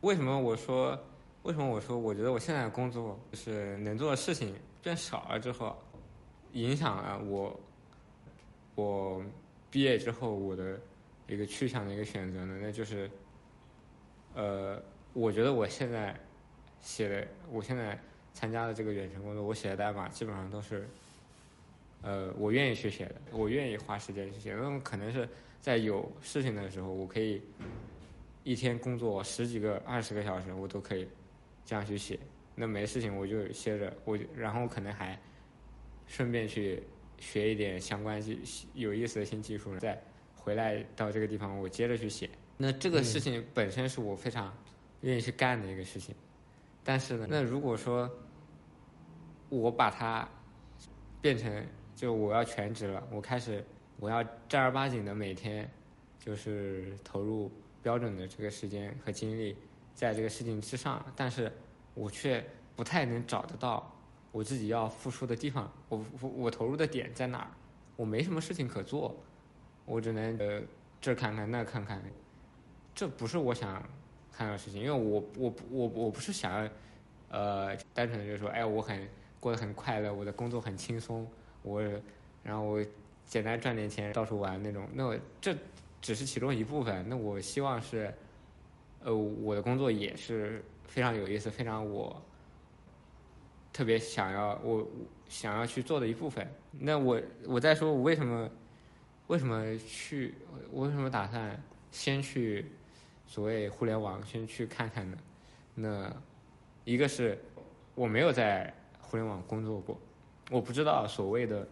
[0.00, 0.98] 为什么我说，
[1.44, 5.76] 为什么我说，我觉得我现在工作就是能做的事情变少了之后，
[6.52, 7.60] 影响了我，
[8.74, 9.22] 我
[9.70, 10.80] 毕业之后我的
[11.26, 12.58] 一个去向的一个选择呢？
[12.62, 13.10] 那就是，
[14.32, 16.18] 呃，我觉得我现在
[16.80, 17.98] 写的，我现在
[18.32, 20.88] 参加的这个远程工作，我写的代码基本上都是，
[22.00, 24.54] 呃，我愿意去写的，我愿意花时间去写。
[24.54, 25.28] 那么可能是
[25.60, 27.42] 在有事情的时候，我可以
[28.44, 31.06] 一天工作十几个、二十个小时，我都可以
[31.64, 32.18] 这样去写。
[32.54, 35.18] 那没事情我就歇着，我就然后可能还
[36.06, 36.82] 顺便去
[37.18, 38.40] 学一点相关技
[38.74, 40.00] 有意思的新技术，再
[40.36, 42.30] 回来到这个地方，我接着去写。
[42.56, 44.56] 那这个事情本身是我非常
[45.00, 46.14] 愿意去干的一个事情，
[46.84, 48.08] 但是呢，那如果说
[49.48, 50.28] 我把它
[51.20, 53.64] 变成就我要全职了，我开始
[53.98, 55.68] 我要正儿八经的每天
[56.20, 57.50] 就是投入
[57.82, 59.56] 标准的这个时间和精力
[59.94, 61.50] 在这个事情之上，但是
[61.94, 63.90] 我却不太能找得到
[64.32, 67.50] 我自己要付出的地方，我我我投入的点在哪儿？
[67.96, 69.14] 我没什么事情可做，
[69.84, 70.60] 我只能呃
[71.00, 72.02] 这看看那看看，
[72.92, 73.80] 这不是我想
[74.32, 76.70] 看到的事情，因为我我我我不是想要
[77.28, 81.24] 呃单纯的就是说，哎，我很过得很快乐，我的工作很轻松，
[81.62, 81.80] 我
[82.42, 82.84] 然后我
[83.24, 85.56] 简单赚点钱到处玩那种，那这
[86.02, 88.12] 只是其中一部分，那我希望是
[89.04, 92.20] 呃我的工作也是非常有意思，非常我
[93.72, 94.86] 特别想要我
[95.28, 96.46] 想要去做的一部分。
[96.72, 98.50] 那我我在说，我为什么
[99.28, 100.34] 为什么去，
[100.72, 102.72] 我为什么打算先去
[103.26, 105.16] 所谓互联网先去看看呢？
[105.74, 106.16] 那
[106.84, 107.38] 一个是
[107.94, 109.98] 我没有在互联网工作过，
[110.50, 111.66] 我不知道所谓的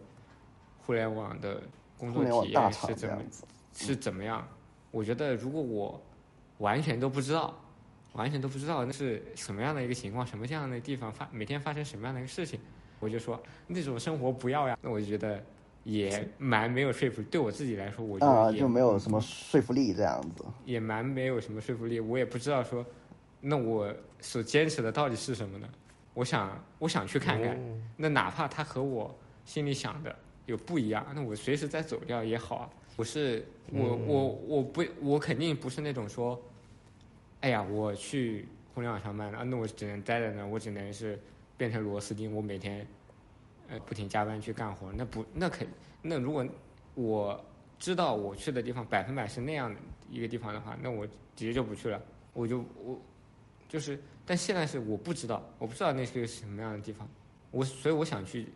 [0.85, 1.61] 互联网的
[1.97, 3.23] 工作体验是怎么
[3.73, 4.47] 是怎么样。
[4.91, 6.01] 我觉得如果我
[6.63, 7.53] 完全都不知道，
[8.13, 12.57] 完全都不知道那是什么样的一个情况，什么样的地方发每天发生什么样的一个事情，
[13.01, 14.77] 我就说那种生活不要呀。
[14.81, 15.43] 那我就觉得
[15.83, 20.45] 也蛮没有说服，对我自己来说，我觉啊，得也就没有什么说服力这样子。
[20.63, 21.99] 也蛮没有什么说服力。
[21.99, 22.85] 我也不知道说，
[23.41, 25.67] 那我所坚持的到底是什么呢？
[26.13, 27.57] 我想，我想去看看。
[27.57, 27.59] 哦
[27.97, 32.69] 那哪怕他和我心里想的有不一样，那我随时再走掉也好啊。
[32.95, 36.39] 我是我我我不我肯定不是那种说，
[37.43, 41.19] 哎呀，我去互联网上班了，啊那我只能待在那儿，我只能是
[41.57, 42.87] 变成螺丝钉，我每天
[43.67, 44.93] 呃不停加班去干活。
[44.93, 45.67] 那不那肯
[46.01, 46.47] 那如果
[46.95, 47.43] 我
[47.77, 49.77] 知道我去的地方百分百是那样的
[50.09, 52.01] 一个地方的话，那我直接就不去了。
[52.31, 52.97] 我就我
[53.67, 57.05] 就是，但现在是我不知道，我不知道那是个什么样的地方，
[57.51, 58.47] 我所以我想去，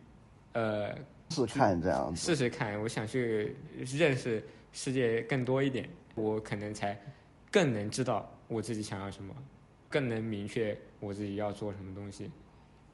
[0.54, 0.96] 呃，
[1.28, 6.98] 试看这样子，试试看，我想去认识世界更多一点，我可能才
[7.50, 9.34] 更能知道我自己想要什么，
[9.88, 12.30] 更能明确我自己要做什么东西，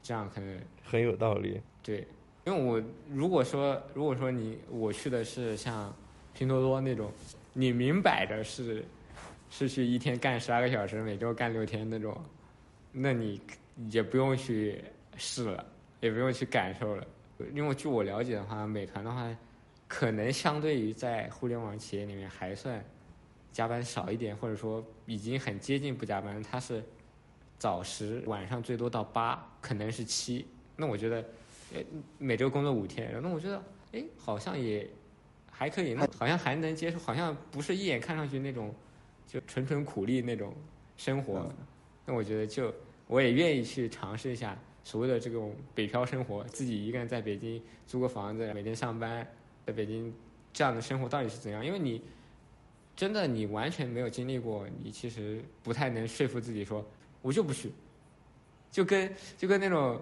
[0.03, 1.61] 这样可能很有道理。
[1.83, 2.07] 对，
[2.45, 5.95] 因为我如果说如果说你我去的是像
[6.33, 7.11] 拼多多那种，
[7.53, 8.85] 你明摆着是
[9.49, 12.21] 是去一天干十二个小时，每周干六天那种，
[12.91, 13.41] 那你
[13.91, 14.83] 也不用去
[15.17, 15.65] 试了，
[16.01, 17.07] 也不用去感受了，
[17.53, 19.37] 因为据我了解的话，美团的话，
[19.87, 22.85] 可能相对于在互联网企业里面还算
[23.55, 26.83] 加班少一点，或者说已经很接近不加班，他是
[27.57, 30.45] 早十，晚上最多到八，可能是七。
[30.75, 31.25] 那我觉得，
[31.73, 31.81] 呃，
[32.19, 33.63] 每周工作五天，那我觉得，
[33.93, 34.91] 哎，好像也
[35.53, 38.75] 还可以，那好像还能接受，好像不是一眼看上去那种
[39.25, 40.53] 就纯纯苦力那种
[40.97, 41.49] 生活。
[42.05, 42.75] 那我觉得就
[43.07, 49.25] 我也愿意去尝试一下所谓的这种北漂生活，自己一个人在北京租个房子，每天上班，
[49.65, 50.13] 在北京
[50.53, 51.65] 这样的生活到底是怎样？
[51.65, 52.03] 因为你
[52.97, 56.85] 真的你完全没有经历过，你其实不太能说服自己说
[57.23, 57.73] 我就不去，
[58.71, 60.01] 就跟就跟那种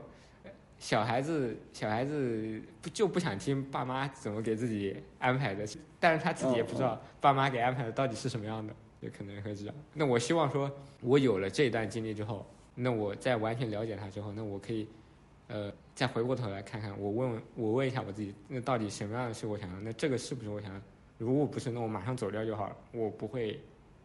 [0.79, 5.67] 小孩子小孩子不就不想听爸妈怎么给自己安排的，
[5.99, 9.75] 但是他自己也不知道爸妈给安排的到底是什么样的，也可能会这样。
[9.95, 14.87] 那我希望说，我有了这一段经历之后，那我在完全了解他之后，那我可以。
[15.49, 19.81] 呃，再回过头来看看，我问我问一下我自己，那到底什么样的是我想要？
[19.81, 20.81] 那这个是不是我想要？
[21.25, 23.61] 如果不是，那我马上走掉就好了，我不会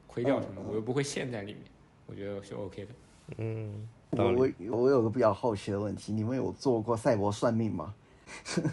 [0.05, 1.63] 亏掉什么，我又不会陷在里面，
[2.05, 2.91] 我觉得是 OK 的。
[3.37, 4.23] 嗯，我。
[4.69, 7.93] 我我有个比较好奇的问题，你们有做过赛博算命吗？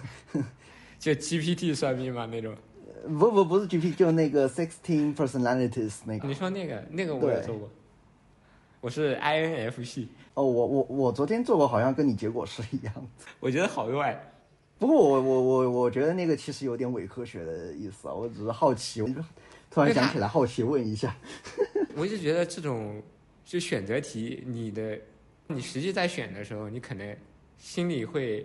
[0.99, 2.55] 就 GPT 算命吗那种，
[3.05, 6.29] 呃不不不是 GPT，就那个 Sixteen Personalities 那个。
[6.29, 7.69] 你说那个那个我也做过，
[8.83, 13.03] 我是 INFP，哦，我我我昨天做过，好像跟你结果是一样的。
[13.41, 14.23] 我觉得好怪。
[14.79, 19.01] 不过我我我我觉得那个其实有点伪科学的意思啊，我只是好奇，
[19.71, 21.17] 突然想起来，好奇问一下。
[21.97, 23.01] 我就觉得这种
[23.45, 24.99] 就选择题，你的
[25.47, 27.17] 你实际在选的时候，你可能
[27.57, 28.45] 心里会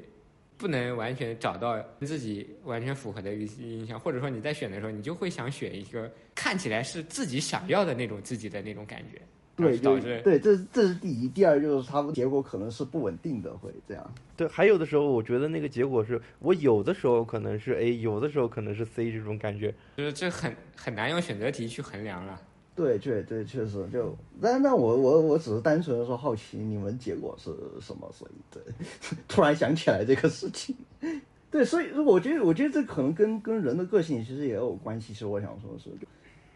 [0.56, 9.20] 不能完全找到自己完全符合的一些印象，或者说你在选的时候，你就会想选一个看起来是自己想要的那种自己的那种感觉，
[9.60, 14.14] 对，就对，这这是第一，第二就是它的结果可能是不稳定的，会这样。
[14.36, 19.74] 对，还有的时候我觉得那个结果是我有的时候可能是 A，有的时候可能是 C 这种感觉。
[19.98, 22.42] 就是这很很难用选择题去衡量了。
[22.76, 27.50] 对，对对，确实就，但那我我我只是单纯的说好奇你们结果是
[27.82, 28.64] 什么，所以对，
[29.28, 30.74] 突然想起来这个事情。
[31.52, 35.14] 对，所以我觉得我觉得这可能跟跟人的个性其实也有关系。
[35.14, 35.90] 其实我想说的是，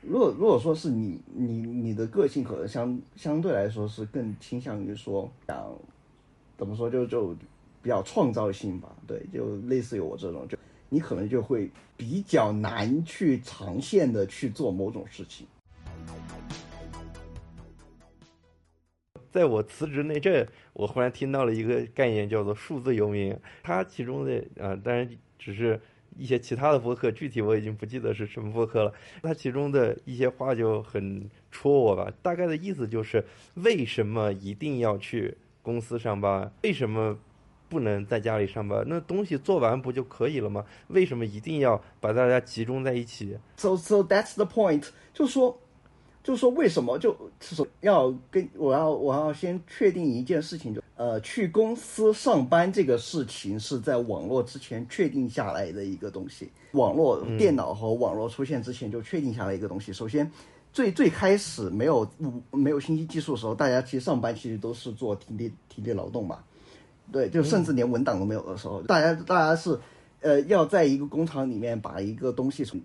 [0.06, 5.74] 如果如果说是你你你的个性可能相相对来说是更倾向于说想
[6.58, 7.34] 怎么说就就
[7.82, 10.58] 比较创造性吧，对，就类似于我这种，就
[10.90, 15.48] 你可能就会比较难去长线的去做某种事情。
[19.32, 23.36] 在我辞职那阵，我忽然听到了一个概念，叫做“数字游民”。
[23.64, 25.82] 它其中的啊，当然只是
[26.18, 28.94] 一些其他的播客，具体我已经不记得是什么播客了。
[29.22, 32.12] 那其中的一些话就很戳我吧。
[32.22, 36.52] 大概的意思就是：为什么一定要去公司上班？
[36.64, 37.18] 为什么
[37.70, 38.84] 不能在家里上班？
[38.88, 40.66] 那东西做完不就可以了吗？
[40.90, 45.60] 为什么一定要把大家集中在一起？So so that's the point，就是说。
[46.24, 59.92] 就是说，为什么就是要跟我要我要先确定一件事情，就呃去公司上班这个事情是在网络之前确定下来的一个东西，网络电脑和网络出现之前就确定下来一个东西。
[59.92, 60.32] 首先，
[60.72, 62.10] 最最开始没有
[62.52, 66.40] 没有信息技术的时候，大家其实上班其实都是做体力体力劳动嘛，
[67.12, 69.78] 对，就甚至连文档都没有的时候，大家大家是
[70.22, 72.80] 呃要在一个工厂里面把一个东西从。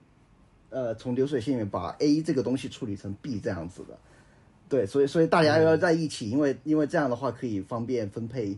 [0.70, 3.98] 呃，从流水线里面把 A 这个东西处理成 B 这样子的，
[4.68, 8.54] 对，所以所以大家要在一起，因为因为这样的话可以方便分配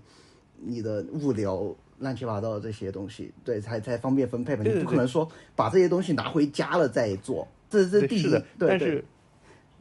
[0.58, 4.64] 你的物流乱七八糟的这些东西，对，才才方便分配嘛。
[4.64, 9.04] 你不可能说把这些东西拿回家了再做，这这第一，对对。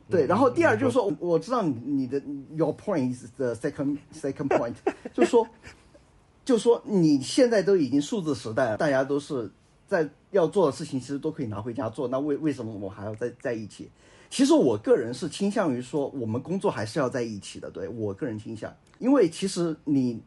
[0.07, 2.19] 对，然后第二就是说，我知道你你的
[2.55, 4.73] your point is the second second point，
[5.13, 5.47] 就是说，
[6.43, 9.51] 就是说你现在都已经数字时代了，大家都是。
[9.89, 12.07] 在要做的事情，其实都可以拿回家做。
[12.07, 13.89] 那为为什么我还要在在一起？
[14.29, 17.71] 其实我个人是倾向于说，我们工作还是要在一起的。
[17.71, 20.21] 对我个人倾向，因为其实你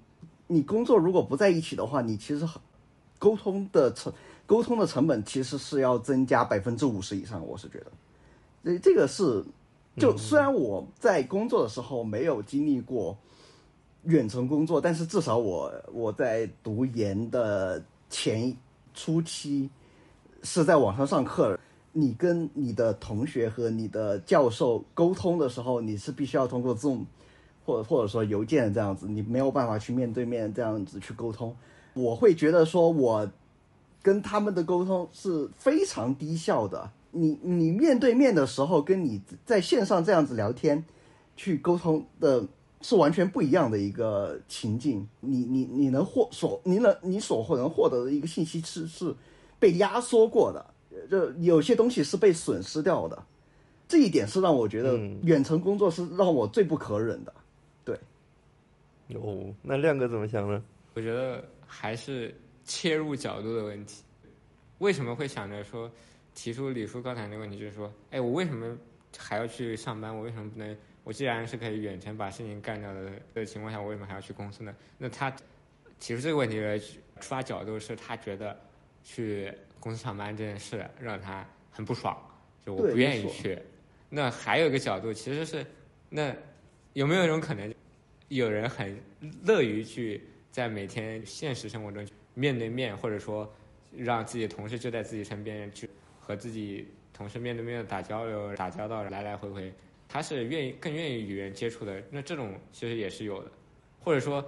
[0.49, 2.45] 你工作如果不在一起的话，你其实
[3.21, 4.13] 沟通的成
[4.45, 7.47] 沟通的成本其实是要增加百分之五十以上。
[7.47, 7.93] 我是觉得，
[8.65, 9.45] 这这个是
[9.97, 13.17] 就虽然我在工作的时候没有经历过
[14.03, 18.53] 远程工作，但是至少我我在读研的前。
[18.95, 19.69] 初期
[20.43, 21.59] 是在网上上课，
[21.93, 27.05] 你跟你的同学和你的教授沟通的时候，你是必须要通过 Zoom
[27.65, 31.57] 或者或者说邮件这样子，你没有办法去面对面这样子去沟通。
[31.95, 33.31] 我会觉得说，我
[34.03, 36.91] 跟他们的沟通是非常低效的。
[37.11, 40.85] 你你面对面的时候，跟你在线上这样子聊天
[41.37, 42.47] 去沟通的。
[42.83, 49.15] 是完全不一样的一个情境，你你你能获所你能你所能获得的一个信息是是
[49.59, 50.75] 被压缩过的，
[51.09, 53.25] 就有些东西是被损失掉的，
[53.87, 57.33] 这一点是让我觉得远程工作是让我最不可忍的。
[57.85, 57.97] 对，
[59.15, 60.63] 哦，那亮哥怎么想呢？
[60.95, 64.03] 我觉得还是切入角度的问题。
[64.79, 65.89] 为什么会想着说
[66.35, 68.77] 提出李叔刚才那个问题，就是说，哎，我为什么
[69.17, 70.13] 还要去上班？
[70.15, 70.77] 我为什么不能？
[71.05, 74.75] 我既然是可以远程把事情干掉的的情况下，我为什么还要去公司呢？
[74.99, 75.31] 那他
[75.99, 78.57] 提出这个问题的出发角度是他觉得
[79.03, 82.17] 去公司上班这件事让他很不爽，
[82.65, 83.59] 就我不愿意去。
[84.09, 85.67] 那还有一个角度其实是，
[86.09, 86.35] 那
[86.93, 87.75] 有没有一种可能，
[88.29, 88.97] 有人很
[89.45, 93.53] 乐于去在每天现实生活中面对面，或者说
[93.97, 95.89] 让自己的同事就在自己身边去
[96.21, 99.73] 和自己同事面对面的打交流、打交道，来来回回。
[100.13, 103.51] 他是愿意更愿意与人接触的，那这种其实也是有的，
[103.99, 104.45] 或者说，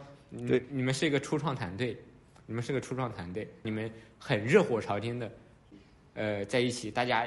[0.47, 1.97] 对你们是一个初创团队，
[2.45, 5.33] 你们是个初创团队，你们很热火朝天的，
[6.13, 7.27] 呃，在一起，大家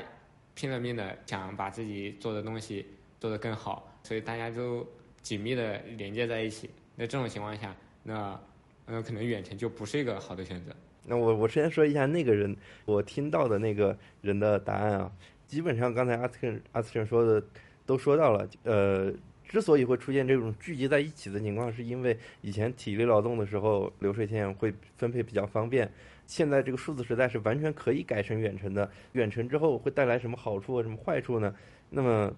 [0.53, 2.85] 拼了命的想把自己做的东西
[3.19, 4.88] 做得更好，所以大家都
[5.23, 6.69] 紧密的连接在一起。
[6.95, 8.39] 那这种情况下，那
[8.85, 10.71] 嗯，可能远程就不是一个好的选择。
[11.03, 15.11] 那我我先说一下那个人，我听到的那个人的答案啊，
[15.47, 17.43] 基本上刚才阿斯克阿斯克说的。
[17.88, 19.11] 都说到了，呃，
[19.47, 25.89] 之所以会出现这种聚集在一起的情况，是因为以前体力劳动的时候流水线会分配比较方便，
[26.25, 28.91] 现在这个数字时代是完全可以改成远程的。
[29.13, 31.55] 远程之后会带来什么好处和什么坏处呢？
[31.89, 32.29] 那么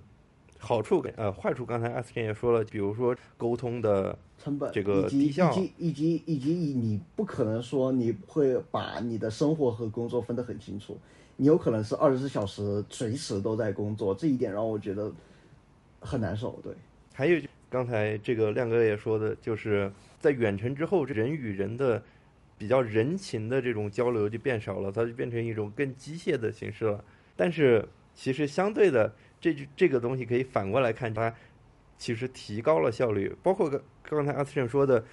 [0.59, 10.95] 好处呃坏处刚才阿斯汀也说了，比如说沟通的成本这个低效，以及以及以及你不可能说你会把你的生活和工作分得很清楚，
[11.37, 15.11] 你有可能是二十四小时随时都在工作，这一点让我觉得。
[15.99, 16.73] 很难受，对。
[17.13, 22.01] 还有刚才这个亮哥也说的，就是在远程之后，人与人的
[22.57, 27.03] 比较人情的这种交流就变少了，它就变成一种更机械的形式了。
[27.35, 27.85] 但是
[28.15, 31.33] 其实相对的，这这个东西可以反过来看，它
[31.97, 33.35] 其实提高了效率。
[33.43, 35.03] 包括刚刚才阿斯顿说的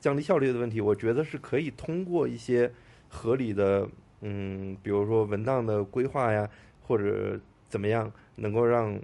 [0.00, 2.70] 降低效率的问题，我觉得是可以通过一些
[3.08, 3.88] 合理的，
[4.22, 6.50] 嗯，比如说文档的规划呀，
[6.82, 9.00] 或者怎么样，能够让。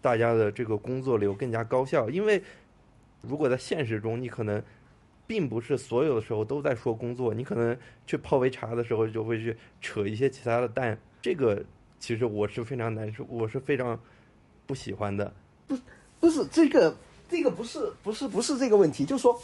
[0.00, 2.42] 大家的这个工作流更加高效，因为
[3.22, 4.62] 如果在现实中，你可能
[5.26, 7.76] 并不是所有的时候都在说工作，你可能
[8.06, 11.64] 去泡杯茶的时候就会去扯一些其他的蛋，这个
[11.98, 13.98] 其实我是非常难受，我是非常
[14.66, 15.32] 不喜欢的。
[15.66, 15.76] 不，
[16.20, 16.96] 不是这个
[17.28, 19.40] 这个不是不是不是这个问题，就是说，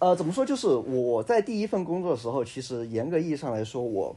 [0.00, 0.44] 呃，怎么说？
[0.44, 4.16] 就是我在第一份工作的时候，其实严格意义上来说，我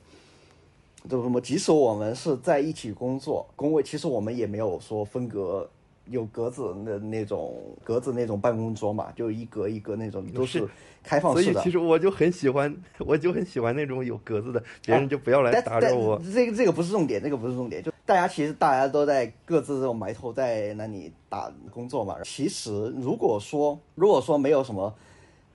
[1.10, 1.42] 怎么什么？
[1.42, 5.70] 即使我们是在一起工作，工位其实我们也没有说分隔。
[6.08, 10.68] 有格子的那种格子那种办公桌嘛，就一格一格那种，都是
[11.02, 11.54] 开放式的。
[11.54, 16.22] 所以其实我就很喜欢，我就很喜欢那种有格子的，别人就不要来打扰我。
[16.34, 22.18] 这个这个不是重点，这个不是重点，就大家其实大家都在各自这种埋头在那里打工作嘛。
[22.26, 24.94] 其实如果说如果说没有什么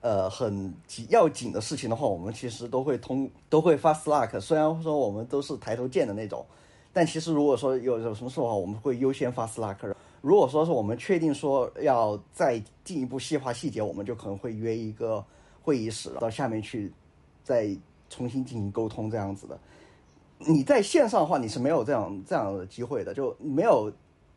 [0.01, 4.39] 呃很紧要紧的事情的话，我们其实都会通都会发 Slack。
[4.39, 6.45] 虽然说我们都是抬头见的那种，
[6.93, 9.93] 但其实如果说有有什么事的话，我们会优先发 Slack。
[10.21, 15.23] 如果说是我们确定说要再进一步细化细节，我们就可能会约一个
[15.61, 16.91] 会议室到下面去，
[17.43, 17.69] 再
[18.09, 19.57] 重新进行沟通这样子的。
[20.39, 23.91] 你在线上的话，你是没有这样这样的机会的，就没有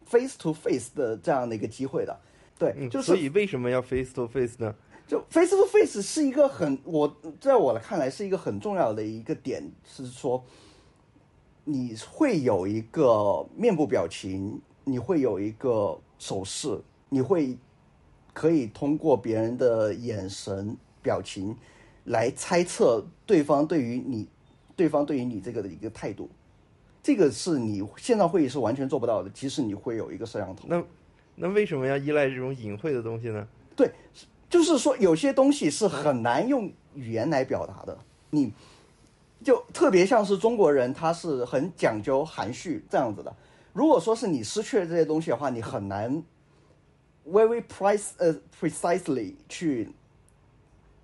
[0.04, 2.16] face to face 的这样的一个机会的。
[2.58, 4.72] 对，就是所以为什么要 face to face 呢？
[5.06, 10.44] 就 face to face 是一个很我在我的看来是一个很重要的一个点，是说
[11.64, 14.60] 你会有一个面部表情。
[14.84, 16.76] 你会有一个手势，
[17.08, 17.56] 你会
[18.34, 21.56] 可以通过别人的眼神、表情
[22.06, 24.26] 来猜测对方对于你、
[24.74, 26.28] 对方对于你这个的一个态度。
[27.00, 30.66] 这个是你线上会议是完全做不到的，即使你会有一个摄像头。
[30.66, 30.82] 那
[31.36, 33.46] 那为什么要依赖这种隐晦的东西呢？
[33.76, 33.88] 对，
[34.52, 37.98] 就是说有些东西是很难用语言来表达的。
[38.28, 38.52] 你
[39.42, 43.34] 就特别像是中国人，他是很讲究含蓄这样子的。
[43.72, 46.22] 如果说是你失去了这些东西的话，你很难
[47.26, 49.88] very price 呃 precisely 去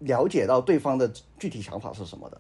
[0.01, 2.39] 了解到对方的具体想法是什么的。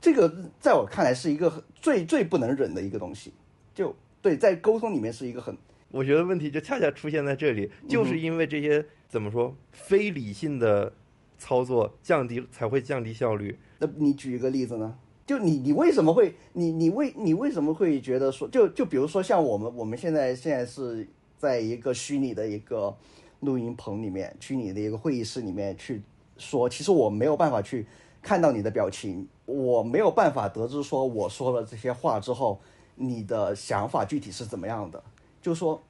[0.00, 3.32] 这个在我看来是一个最最不能忍的一个东西。
[3.74, 3.92] 就
[4.22, 5.58] 对，在沟通里面是一个很，
[5.90, 10.92] 我觉得问题就恰恰出现在这里，就是因为这些怎么说非理性的
[11.38, 13.56] 操作降低才会降低效率。
[13.78, 14.98] 那你举一个例子呢？
[15.24, 21.06] 就你，你为什么会你你为你为什么会觉得说，就就比如说像我们我们现在现在是
[21.38, 22.92] 在一个虚拟的一个
[23.38, 26.02] 录音棚里面，虚拟的一个会议室里面去
[26.36, 27.86] 说，其实我没有办法去
[28.20, 32.60] 看到你的表情，我没有办法得知说我说了这些话之后
[32.96, 35.00] 你的想法具体是怎么样的，
[35.40, 35.80] 就说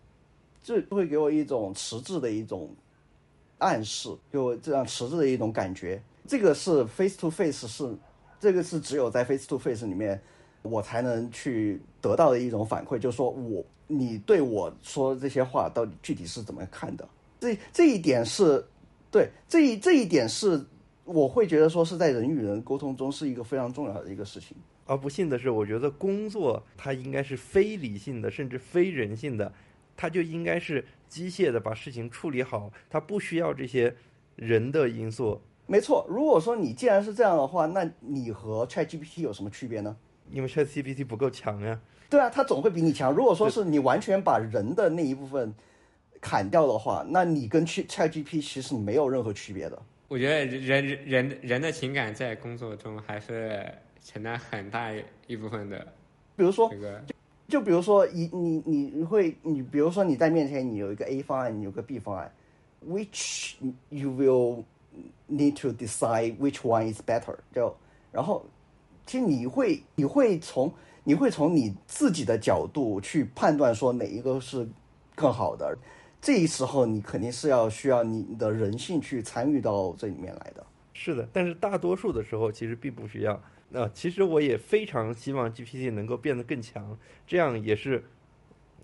[0.63, 2.71] 这会给我一种迟滞的一种
[3.65, 6.01] 暗示，就这样迟滞的一种感觉。
[6.29, 7.97] 这个是 face to face 是。
[8.41, 10.21] 这个是只有在 face to face 里面，
[10.61, 17.09] 我才能去得到的一种反馈，就是说我你对我说这些话到底具体是怎么看的？
[17.41, 18.63] 这这一点是
[19.11, 20.63] 对这一这一点是
[21.05, 24.55] 我会觉得说是在人与人沟通中是一个非常重要的一个事情。
[24.85, 29.51] 而不幸的是，我觉得工作它应该是非理性的，甚至非人性的，
[29.97, 33.95] 它就应该是机械的把事情处理好，它不需要这些
[34.37, 35.41] 人的因素。
[35.67, 39.97] 没错，如果说你既然是这样的话，那你和 ChatGPT 有什么区别呢？
[40.31, 41.81] 因为 ChatGPT 不够强呀。
[42.11, 43.13] 对啊，它总会比你强。
[43.13, 45.55] 如果说是你完全把人的那一部分
[46.21, 49.83] 砍掉的话，那你跟 ChatGPT 其实没有任何区别的。
[50.07, 53.67] 我觉得人人人的情感在工作中还是
[54.03, 54.91] 承担很大
[55.27, 55.79] 一部分的。
[56.37, 57.03] 比如说，这个
[57.49, 62.33] 就比如说，你你你会你比如说你在面前，你有一个 A 方案，你有个 B 方案
[62.87, 63.55] ，which
[63.91, 64.65] you will
[65.29, 67.35] Need to decide which one is better。
[67.53, 67.75] 就
[68.13, 68.47] 然后，
[69.05, 70.73] 其实你会你会从
[71.03, 74.69] 你会从你自己的角度去判断说哪一个是
[75.17, 75.77] 更好的。
[76.21, 80.65] 这时候你肯定是要需要你的人性去参与到这里面来的。
[80.93, 83.43] 是的，但是大多数的时候其实并不需要。
[83.75, 86.97] 那其实我也非常希望 GPT 能够变得更强，
[87.27, 88.05] 这样也是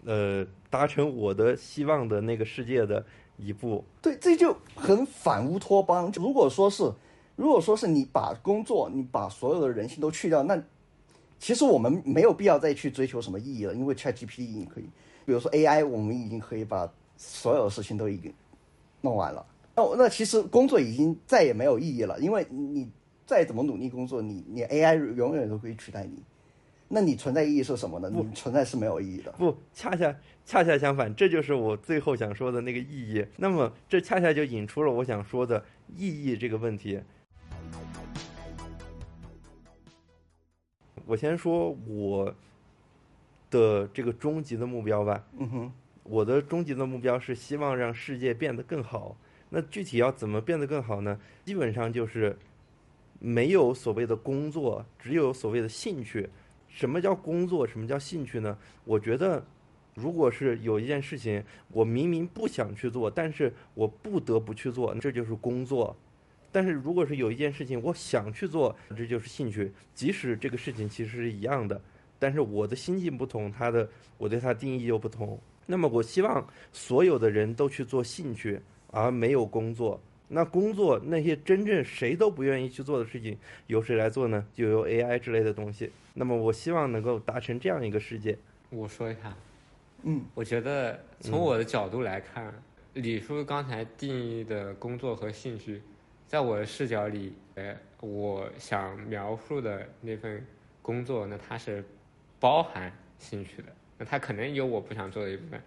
[0.04, 3.06] 呃达成我的希望的那个世界的。
[3.42, 6.12] 一步，对，这就很反乌托邦。
[6.14, 6.92] 如果说是，
[7.36, 10.62] 如果说是你把工作，你把所有的人性都去掉，那
[11.38, 14.84] 其实我们没有必要再去追求什么意义了，因为 ChatGPT 已经可以，
[15.24, 16.86] 比如说 AI，我们已经可以把
[17.16, 18.30] 所有的事情都已经
[19.00, 19.46] 弄完了。
[19.74, 22.86] 那那其实工作已经再也没有意义了，因为你
[23.30, 26.20] 再怎么努力工作，你你 AI 永远都可以取代你。
[26.88, 28.10] 那你存在意义是什么呢？
[28.12, 29.30] 你存在是没有意义的。
[29.38, 30.12] 不，恰恰
[30.44, 33.24] 恰恰相反，这就是我最后想说的那个意义。
[33.36, 35.64] 那么，这恰恰就引出了我想说的
[35.96, 37.00] 意义这个问题。
[41.06, 42.34] 我先说我
[43.48, 45.24] 的这个终极的目标吧。
[45.38, 45.72] 嗯哼，
[46.02, 49.16] 我的终极的目标是希望让世界变得更好。
[49.50, 51.20] 那具体要怎么变得更好呢？
[51.44, 52.36] 基本上就是
[53.20, 56.28] 没有所谓的工作，只有所谓的兴趣。
[56.66, 57.66] 什么叫工作？
[57.66, 58.58] 什么叫兴趣呢？
[58.84, 59.44] 我觉得，
[59.94, 65.96] 如果是有一件事情我明明不想去做，但是我不得不去做，这就是工作。
[66.52, 69.72] 但是如果是有一件事情我想去做，这就是兴趣。
[69.94, 71.80] 即使这个事情其实是一样的，
[72.18, 75.38] 但是我的心境不同，他的我对他定义又不同。
[75.66, 80.00] 那么我希望所有的人都去做兴趣，而没有工作。
[80.32, 84.46] 那工作那些真正谁都不愿意去做的事情，由谁来做呢？
[84.54, 85.90] 就由 AI 之类的东西。
[86.14, 88.38] 那么我希望能够达成这样一个世界。
[88.70, 89.36] 我说一下，
[90.04, 92.54] 嗯，我觉得从我的角度来看，
[92.94, 95.82] 李叔刚才定义的工作和兴趣，
[96.28, 100.46] 在我的视角里，呃，我想描述的那份
[100.80, 101.84] 工作，那它是
[102.38, 103.68] 包含兴趣的，
[103.98, 105.60] 那它可能有我不想做的一部分，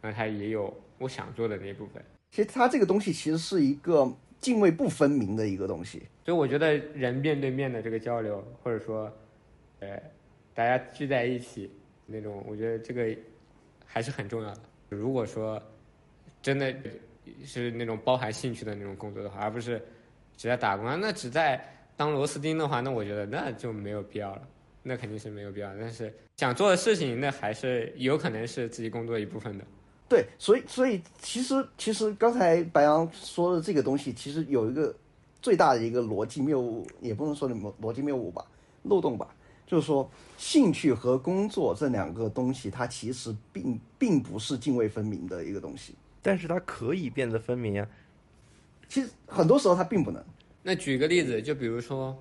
[0.00, 2.02] 那它也有我想做的那一部分。
[2.30, 4.10] 其实它这个东西其实是一个
[4.40, 6.02] 泾渭不分明的一个东西。
[6.24, 9.10] 所以我觉得人面对面的这个交流，或者说，
[9.80, 10.00] 呃，
[10.54, 11.70] 大家聚在一起
[12.06, 13.16] 那种，我觉得这个
[13.84, 14.60] 还是很重要的。
[14.90, 15.62] 如果说
[16.42, 16.74] 真的
[17.44, 19.82] 是那种包含兴趣的那种工作的话，而不是
[20.36, 21.62] 只在打工，那只在
[21.96, 24.48] 当螺丝钉的话，那我觉得那就没有必要了，
[24.82, 25.74] 那肯定是没有必要。
[25.80, 29.64] 但是想做的事情，那还是有可能是自己工作一部分的。
[30.08, 34.94] 对，所以所以其实其实刚才白羊说的这个东西，其实有一个
[35.42, 38.44] 最大的一个逻辑谬误，也不能说逻逻辑谬误吧，
[38.84, 39.28] 漏洞吧，
[39.66, 45.94] 就是说兴趣和工作这两个东西，它其实并并不是泾渭分明的一个东西。
[46.22, 47.86] 但是它可以变得分明啊。
[48.88, 50.24] 其实很多时候它并不能。
[50.62, 52.16] 那举个例子，就比如说，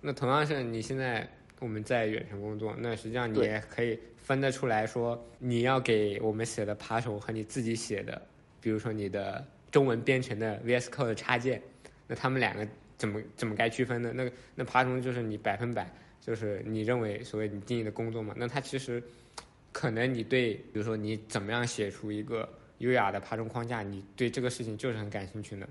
[0.00, 1.28] 那同样是你现在
[1.60, 3.98] 我们在远程工作，那实际上你也可以
[4.28, 8.20] 分得出来说，你要给我们写的爬虫和你自己写的，
[8.60, 11.62] 比如说你的中文编程的 VS Code 的插件，
[12.06, 12.68] 那他们两个
[12.98, 14.12] 怎么怎么该区分呢？
[14.14, 18.34] 那那爬虫就是你百分百就是你认为所谓你定义的工作嘛？
[18.36, 19.02] 那它其实
[19.72, 22.46] 可能你对，比如说你怎么样写出一个
[22.78, 25.66] 优雅的爬虫框架，你对这个事情就是很感兴趣的。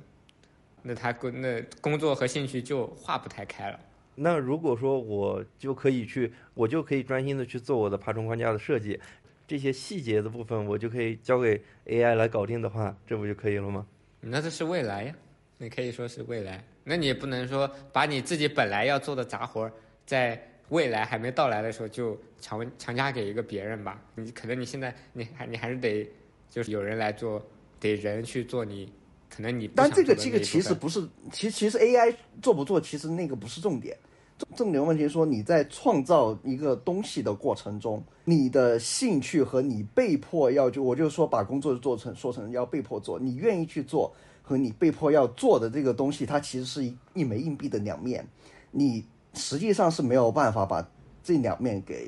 [0.82, 3.80] 那他工那工作和兴趣就划不太开了。
[4.20, 8.99] 那如果说我就可以去，我就可以专心的去做我的爬虫框架的设计，
[9.47, 13.86] 这些细节的部分我就可以交给 AI 来搞定的话，这不就可以了吗？
[14.20, 15.15] 那这是未来呀，
[15.59, 16.63] 你可以说是未来。
[16.84, 19.72] 那你也不能说把你自己本来要做的杂活，
[20.05, 24.01] 在未来还没到来的时候就强强加给一个别人吧？
[24.15, 26.09] 你可能你现在你还你还是得
[26.49, 27.45] 就是有人来做，
[27.80, 28.91] 得人去做你
[29.30, 33.97] 可能你但这个这个其实不是，其实其实 AI 做不做，其实那个不是重点。
[34.38, 44.13] 重重点问题是说你在创造一个东西的过程中，你的兴趣和你被迫要就我就说把工作做成说成要被迫做，你愿意去做
[44.43, 48.25] 和你被迫要做的这个东西，它其实是一一枚硬币的两面，
[48.69, 49.03] 你
[49.34, 50.88] 实际上是没有办法把
[51.23, 52.07] 这两面给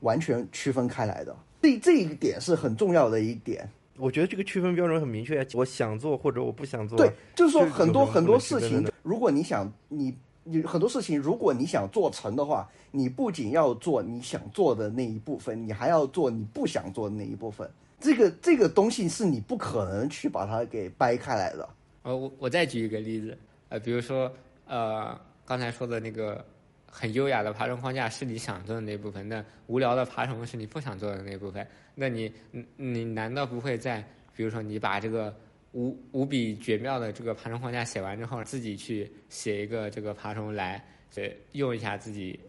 [0.00, 1.34] 完全区分开来的。
[1.62, 3.68] 这这一点是很重要的一点。
[4.00, 6.96] 我觉得这个区分标准很明确，我想做或者我不想做。
[6.96, 17.70] 对，就是说很多很多事情，如果你想你你很多事情，如果你想做成的话，你不仅要做你想做的那一部分，你还要做你不想做的那一部分。
[18.00, 21.68] 这个这个东西是你不可能去把它给掰开来的。
[22.02, 23.36] 呃，我我再举一个例子，
[23.68, 24.32] 呃，比如说，
[24.66, 26.42] 呃，刚才说的那个
[26.90, 31.66] 很优雅的爬虫框架是你想做的那部分，那无聊的爬虫是你不想做的那部分，
[32.00, 32.32] 那你
[32.78, 34.02] 你难道不会在，
[34.34, 35.36] 比如说你把这个
[35.72, 40.82] 无无比绝妙的这个爬虫框架写完之后，自己去写一个这个爬虫来，
[41.16, 42.40] 呃，用一下自己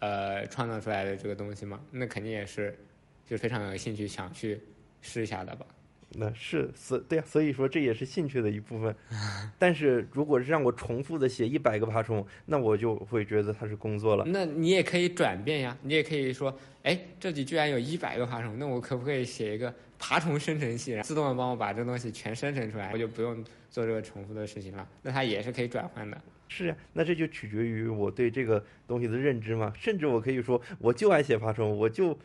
[0.00, 1.80] 呃创造出来的这个东西吗？
[1.92, 2.76] 那肯定也是
[3.24, 4.60] 就非常有兴趣想去
[5.00, 5.64] 试一下的吧。
[6.12, 8.94] 那是所对呀、所以说这也是兴趣的一部分。
[9.58, 14.24] 但是如果是让我重复的写一百个爬虫，那我就会觉得它是工作了。
[14.26, 24.88] 那你也可以转变呀，你也可以说，哎，这里居然有一百个爬虫，那我可不可以写一个爬虫生成器，然后自动的帮我把这东西全生成出来，我就不用做这个重复的事情了？
[25.02, 26.18] 那它也是可以转换的。
[26.48, 29.72] 是呀、那这就取决于我对这个东西的认知嘛。
[29.76, 32.16] 甚至我可以说，我就爱写爬虫，我就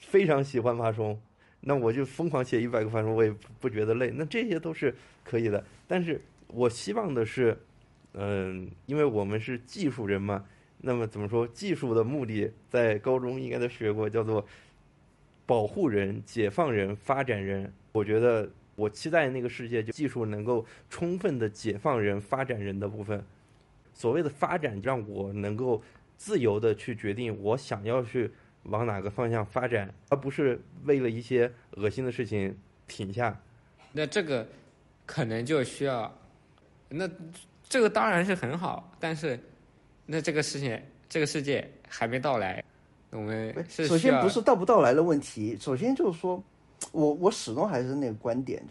[0.00, 1.18] 非常喜欢爬虫，
[1.60, 4.12] 那我就疯狂写一百个爬虫，我也不不觉得累。
[4.14, 4.94] 那这些都是
[5.24, 5.62] 可以的。
[5.86, 7.58] 但是我希望的是，
[8.14, 10.44] 嗯、因为我们是技术人嘛，
[10.78, 11.46] 那么怎么说？
[11.48, 14.46] 技术的目的在高中应该都学过，叫做
[15.44, 17.72] 保护人、解放人、发展人。
[17.92, 23.24] 我觉得我期待那个世界，就技术能够充分的解放人、发展人的部分。
[23.92, 25.82] 所谓的发展，让我能够
[26.16, 28.30] 自由的去决定我想要去
[28.68, 32.56] 往哪个方向发展，而不是为了一些恶心的事情
[32.86, 33.38] 停下。
[33.92, 34.46] 那这个
[35.06, 36.12] 可能就需要，
[36.88, 37.08] 那
[37.68, 39.38] 这个当然是很好，但是
[40.06, 42.62] 那这个事情，这个世界还没到来，
[43.10, 46.42] 我们是首先不是到不到来的问题，首先就是说，
[46.92, 48.62] 我我始终还是那个观点，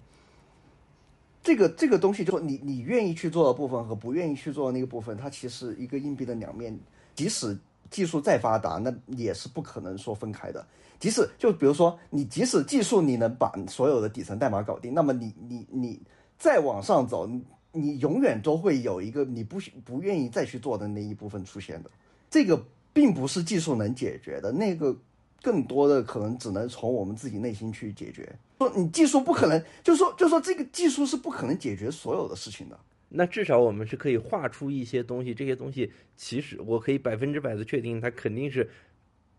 [1.43, 6.77] 这个这个东西，就是你你愿意去做的部分和不愿意去做的那个部分，它其实一个硬币的两面。
[7.15, 7.57] 即使
[7.89, 10.65] 技术再发达，那也是不可能说分开的。
[10.99, 16.01] 即使就比如说，你即使技术你能把所有的底层代码搞定，那么你你你
[16.39, 17.29] 再往上走，
[17.71, 21.91] 你永远都会有一个你不不愿意再去做的那一部分出现的。
[22.29, 22.59] 这个
[22.93, 24.95] 并不是技术能解决的，那个
[25.41, 28.27] 更多的可能只能从我们自己内心去解决。
[28.57, 32.79] 说你技术不可能，就说就说这个技术是不可能解决所有的事情的。
[33.10, 38.70] 那至少我们是可以画出一些东西，这些东西其实我可以百分之百的确定，它肯定是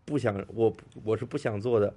[0.05, 1.93] 不想我我是不想做的。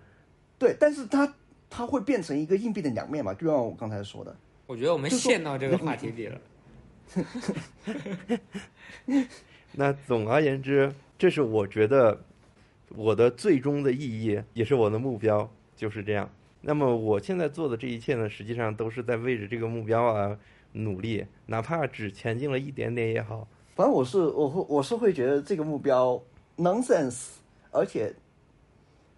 [0.59, 1.35] 对，但是它
[1.71, 3.33] 它会变成一个硬币的两面嘛？
[3.33, 6.41] 就像我刚才说的，我觉得我们陷到这个话题里了。
[9.73, 12.23] 那总而言之，这是我觉得
[12.91, 16.31] 我的最终的意义，也是我的目标，就是这样。
[16.61, 20.39] 那么我现在做的这一切呢，实际上都是在为着这个目标啊。
[20.73, 23.47] 努力，哪怕只前进了一点点也好。
[23.75, 26.23] 反正我是我会我是会觉得这个目标
[26.59, 27.29] nonsense，
[27.71, 28.15] 而且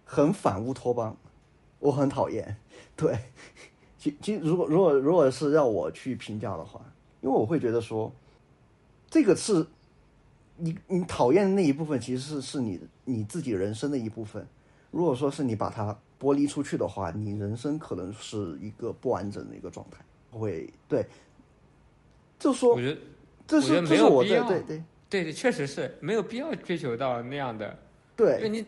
[0.05, 1.15] 很反乌托邦，
[1.79, 2.55] 我很讨厌。
[2.95, 3.17] 对，
[3.99, 6.79] 其其如果如果如果是让我去评价的话，
[7.21, 8.11] 因为我会觉得说，
[9.09, 9.65] 这个是
[10.57, 14.47] 你你讨厌的那一部分，其实是是你你自己人生的一部分。
[14.91, 19.97] 如果说是你把它剥离出去的话，你人生可能是一个不完整的一个状态。
[20.31, 21.05] 会对。
[22.39, 22.97] 就说，我觉得，
[23.47, 27.77] 这是没有必要，对对对对，确实是没有必要追求到那样的。
[28.15, 28.65] 对，那你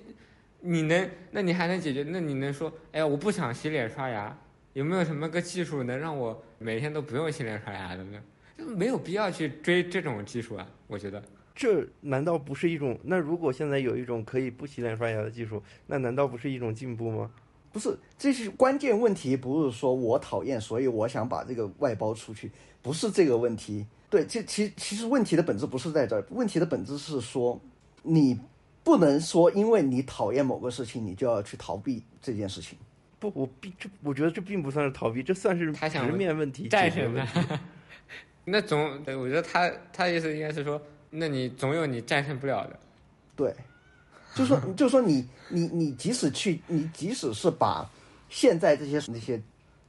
[0.60, 2.04] 你能，那你还能解决？
[2.04, 4.38] 那你能说，哎呀，我不想洗脸刷牙，
[4.74, 8.22] 有没有什么个技术能让我每天都不用洗脸刷牙的呢？
[8.58, 11.22] 没有必要去追这种技术啊，我觉得。
[11.54, 12.98] 这难道不是一种？
[13.04, 17.32] 那如果现在有一种可以不洗脸刷牙的技术，那难道不是一种进步吗？
[17.72, 22.52] 不是，这些关键问题，不是说我讨厌，所以我想把这个外包出去。
[22.82, 27.60] 不是这个问题，对，这其其实问题的本质不是在这儿，问题的本质是说，
[28.04, 28.40] 你
[28.84, 32.78] 不能说因为你讨厌某个事情，你就要去逃避这件事情。
[33.20, 37.40] 不，我并这，我觉得这并不算是逃避，这算是直面问题、战胜问题。
[38.46, 38.80] 那总，
[39.20, 42.80] 我觉得他他意思应该是说，那你总有你战胜不了的。
[43.36, 43.54] 对，
[44.38, 47.90] 就说就说你你你即使去，你即使是把
[48.30, 49.42] 现在这些那些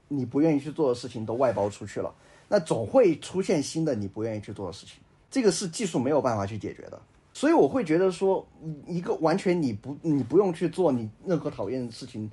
[0.08, 2.14] 你不愿意去做的事情都外包出去了。
[2.48, 4.96] 那总会出现新的你不愿意去做的事情，
[5.30, 7.00] 这个是技术没有办法去解决的。
[7.34, 8.46] 所以我会觉得说，
[8.86, 12.30] 一个完全你不你不用去做你任何讨厌的事情，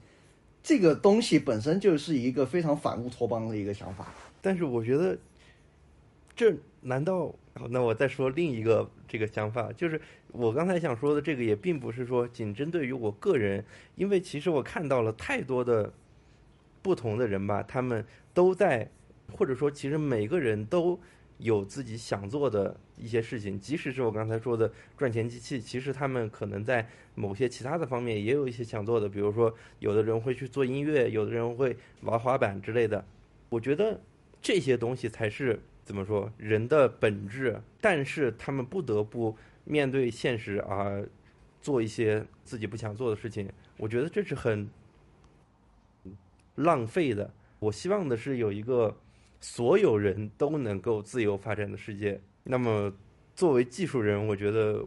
[0.64, 4.08] 这个东西本身就是一个非常反乌托邦的一个想法。
[4.42, 5.18] 但是我觉得，
[6.36, 7.34] 这难道？
[7.60, 10.00] 好那我再说另一个这个想法，就是
[10.32, 15.94] 我刚才想说的这个也并不是说仅针对于我个人，因为其实我看到了太多的
[16.82, 18.90] 不同的人吧，他们都在。
[19.34, 21.00] 或者说，其实每个人都
[21.40, 29.10] 有自己想做的一些事情，即使是我刚才说的赚钱机器，其实他们可能在某些其他的方面也有一些想做的。
[29.10, 33.04] 比如说，有的人会去做音乐，有的人会玩滑板之类的。
[33.50, 34.00] 我觉得
[34.44, 41.08] 这些东西才是怎么说人的本质，但是他们不得不面对现实而
[41.62, 43.50] 做一些自己不想做的事情。
[43.78, 44.70] 我觉得这是很
[46.56, 47.32] 浪费的。
[47.60, 48.98] 我希望的是有一个。
[49.42, 52.20] 所有人都能够自由发展的世界。
[52.46, 52.92] 那么，
[53.36, 54.84] 作为技术人，我觉得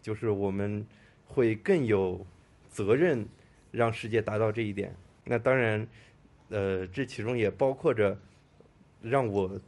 [0.00, 0.86] 就是我们
[1.26, 2.24] 会更有
[2.70, 3.28] 责任
[3.70, 4.94] 让世界达到这一点。
[5.24, 5.86] 那当然，
[6.48, 8.18] 呃，这其中也包括着
[9.02, 9.60] 让我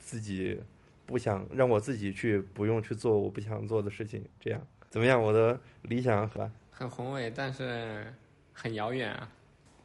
[0.00, 0.58] 自己
[1.06, 4.24] 不想让我自己去不用去做我不想做的事情。
[4.40, 5.22] 这样怎么样？
[5.22, 8.12] 我的理想很很宏伟，但是
[8.52, 9.30] 很遥远啊。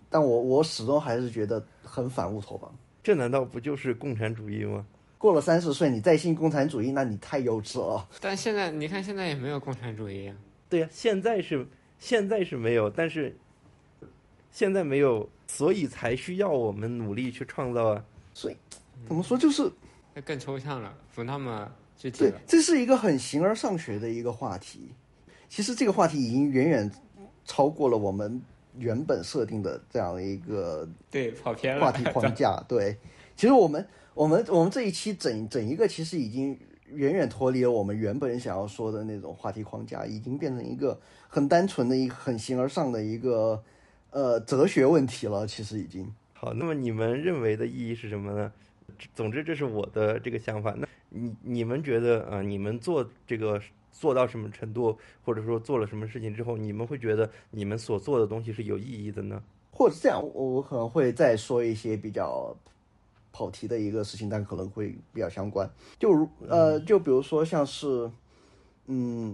[0.10, 2.74] 但我我始终还是觉得很反乌托邦。
[3.04, 4.84] 这难道不就是共产主义吗？
[5.18, 8.08] 过了三十岁，你再信共产主义，那你太幼稚了。
[8.22, 10.36] 但现在你看，现在也没有共产主义啊。
[10.70, 11.66] 对呀，现在是
[12.00, 13.36] 现在是没有，但是
[14.52, 18.06] 现在没有，所以才需要我们努力去创造啊。
[18.34, 18.58] 所以
[19.08, 19.72] 怎么说，就是
[20.16, 22.32] 那更抽象了，不那么具体了。
[22.32, 24.90] 对，这是一个很形而上学的一个话题。
[25.48, 26.92] 其实这个话题已经远远
[27.46, 28.42] 超过了我们。
[28.78, 32.98] 原本设定的这样的一个对跑偏了话题框架， 对，
[33.34, 36.60] 其实我们我们我们这一期整整一个其实已经
[36.92, 41.00] 远远脱离了我们原本想要说的那种话题框架，已经变成一个
[41.30, 43.64] 很单纯的一个很形而上的一个
[44.10, 45.48] 呃哲学问题了。
[45.48, 48.52] 其实已经好，那么你们认为的意义是什么呢？
[49.14, 50.74] 总之，这是我的这个想法。
[50.78, 53.62] 那你你们觉得啊，你们做这个？
[53.98, 59.42] 做到什么程度，或者说做了什么事情之后，你们会觉得你们所做的东西是有意义的呢？
[59.72, 62.54] 或者这样，我我可能会再说一些比较
[63.32, 65.70] 跑题的一个事情，但可能会比较相关。
[65.98, 68.12] 就如呃，就比如说像是
[68.88, 69.34] 嗯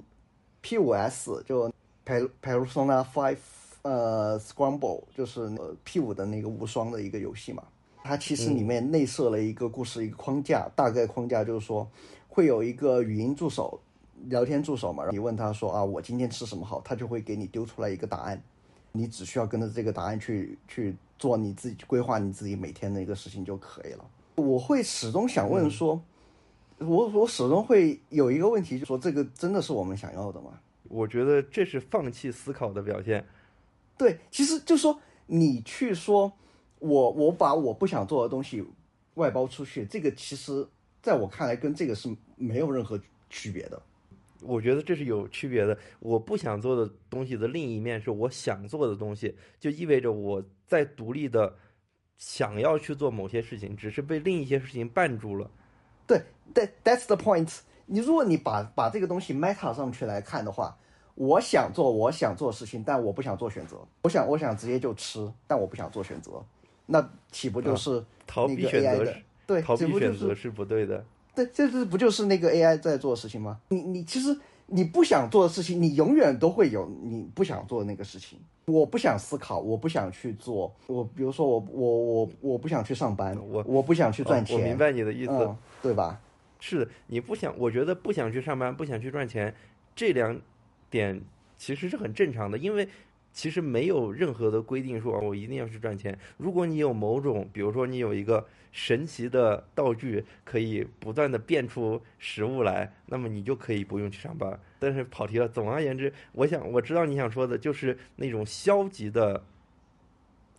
[0.62, 1.68] P 五 S 就
[2.06, 3.40] Pe Persona Five
[3.82, 7.64] 呃 Scramble 就是呃 P 五的那个无双的一个游戏嘛，
[8.04, 11.90] 它其实里面内设了一个故事一个框架，大概框架就是说
[12.28, 13.80] 会有一个语音助手。
[14.26, 18.40] 聊天助手嘛，你问他说啊，我今天吃什么好，他就会给你丢出来一个答案，
[18.92, 24.06] 你只需要跟着这个答案去去做你自己规划你自己每天的一个事情就可以了。
[24.36, 26.00] 我会始终想问说，
[26.78, 30.52] 我我始终会有一个问题，就说这个真的是我们想要的吗？
[30.84, 33.26] 我觉得这是放弃思考的表现。
[33.98, 36.32] 对，其实就说你去说，
[36.82, 38.66] 我我把我不想做的东西
[39.14, 40.68] 外包出去，这个其实
[41.00, 43.82] 在我看来跟这个是没有任何区别的。
[44.42, 45.78] 我觉得这是有区别的。
[46.00, 51.56] 我不想做的东西的另一面是我想做的东西，就意味着我在独立的
[52.18, 55.52] 想要去做某些事情，只是被另一些事情绊住了。
[56.08, 56.20] 对，
[56.52, 57.60] 对，That's the point。
[57.86, 60.76] 你如果你把把这个东西 meta 上去来看的话，
[61.14, 63.78] 我想做我想做的事情，但我不想做选择。
[64.02, 66.44] 我想我想直接就吃，但我不想做选择，
[66.92, 69.14] 那岂不就是逃避选择？
[69.48, 71.04] 对，逃避选择是不对的。
[71.34, 73.58] 对，这是不就是那个 AI 在做的事情吗？
[73.70, 74.38] 你你其实
[74.68, 78.38] 你不想做的事情，你永远都会有你不想做的那个事情。
[78.66, 80.74] 我不想思考，我不想去做。
[80.88, 84.58] 我比如说我我我我不想去上班，我我不想去赚钱。
[84.58, 86.20] 我明白你的意思，对吧？
[86.60, 89.56] 是的，你不想，我觉得不想去上班，不想去赚钱，
[89.96, 90.40] 这两
[90.90, 91.22] 点
[91.58, 92.88] 其实是很正常的，因为。
[93.34, 96.18] 其实没有任何的规定说我一定要去赚钱。
[96.38, 104.60] 如果你有某种，比如说你有一个神奇的道具，可以不断的变出食物来，那么你就可以不用去上班。
[104.80, 105.48] 但是跑题了。
[105.48, 109.44] 总而言之，我想我知道你想说的就是那种消极的，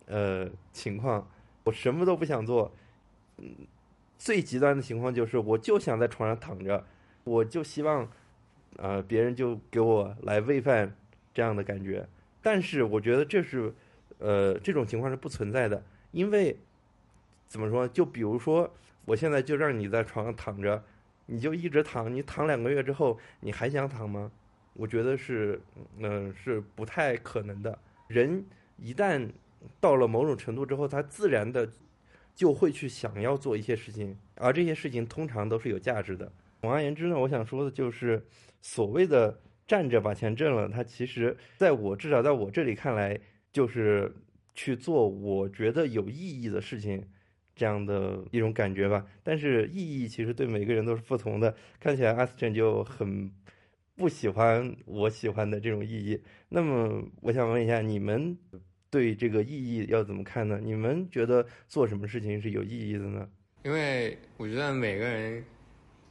[0.07, 1.27] 呃情况。
[1.65, 2.73] 我什么都不想做，
[3.37, 3.49] 嗯，
[4.17, 6.85] 最极端的情况就是我就想在床上躺着，
[7.23, 8.09] 我就希望，
[8.77, 10.95] 呃，别人就给我来喂饭
[11.33, 12.07] 这样的感觉。
[12.43, 13.73] 但是我觉得这是，
[14.17, 15.81] 呃，这种情况是不存在的，
[16.11, 16.55] 因为
[17.47, 17.87] 怎么说？
[17.87, 18.69] 就比如说，
[19.05, 20.83] 我现在就让你在床上躺着，
[21.27, 24.29] 你就一直躺，你躺两个月之后，你还想躺吗？
[24.73, 25.61] 我觉得是，
[25.99, 27.79] 嗯，是不太可能的。
[28.07, 28.45] 人
[28.77, 29.25] 一旦
[29.79, 31.71] 到了某种程度之后，他自然的
[32.35, 36.29] 就会去想要做一些事情，而这些事情通常都是有价值的。
[36.59, 38.21] 总而言之呢，我想说的就是
[38.61, 39.39] 所谓的。
[39.65, 43.17] 站着把钱挣了，他其实在我至少在我这里看来，
[43.51, 44.13] 就是
[44.53, 47.07] 去做我觉得有意义的事情，
[47.55, 49.05] 这样的一种感觉吧。
[49.23, 51.55] 但是意义其实对每个人都是不同的。
[51.79, 53.31] 看起来阿斯顿就很
[53.95, 56.21] 不喜欢我喜欢的这种意义。
[56.49, 58.37] 那么我想问一下，你们
[58.89, 60.59] 对这个意义要怎么看呢？
[60.61, 63.29] 你们觉得做什么事情是有意义的呢？
[63.63, 65.43] 因为我觉得每个人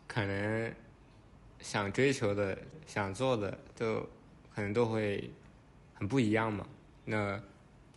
[0.09, 0.73] 可能。
[1.63, 4.07] 想追求的、想做的，都
[4.55, 5.31] 可能都会
[5.95, 6.67] 很不一样嘛。
[7.05, 7.41] 那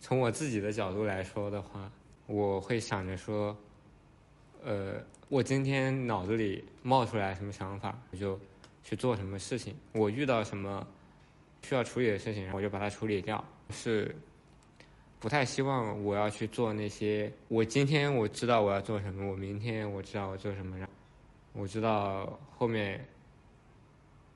[0.00, 1.90] 从我自己的角度来说的话，
[2.26, 3.56] 我会想着说，
[4.64, 4.94] 呃，
[5.28, 8.38] 我今天脑子里冒出来什么想法，我就
[8.84, 9.74] 去做什么事情。
[9.92, 10.86] 我遇到什么
[11.62, 13.44] 需要处理的事情，我就把它处理掉。
[13.70, 14.14] 是
[15.18, 17.32] 不太希望我要去做那些。
[17.48, 20.86] 我今天我知道我要做什么，我明天我知道我做什么，
[21.52, 23.04] 我知道后面。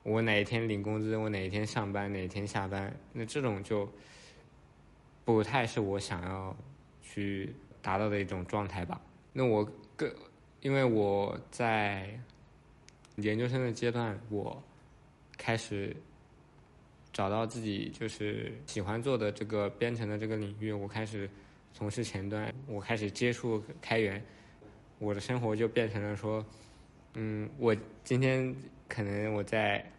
[0.03, 3.87] 我哪一天领工资，我哪一天上班，哪一天下班，那这种就
[5.23, 6.55] 不太是我想要
[7.03, 8.99] 去达到的一种状态吧。
[9.31, 9.63] 那我
[9.95, 10.11] 更，
[10.61, 12.19] 因为我在
[13.17, 14.59] 研究生的阶段，我
[15.37, 15.95] 开始
[17.13, 21.29] 找到自己就是喜欢做的这个编程的这个领域，我开始
[21.73, 24.19] 从事前端，我开始接触开源，
[24.97, 26.43] 我的生活就变成了说，
[27.13, 28.55] 嗯，我今天。
[28.93, 29.89] 可能我在，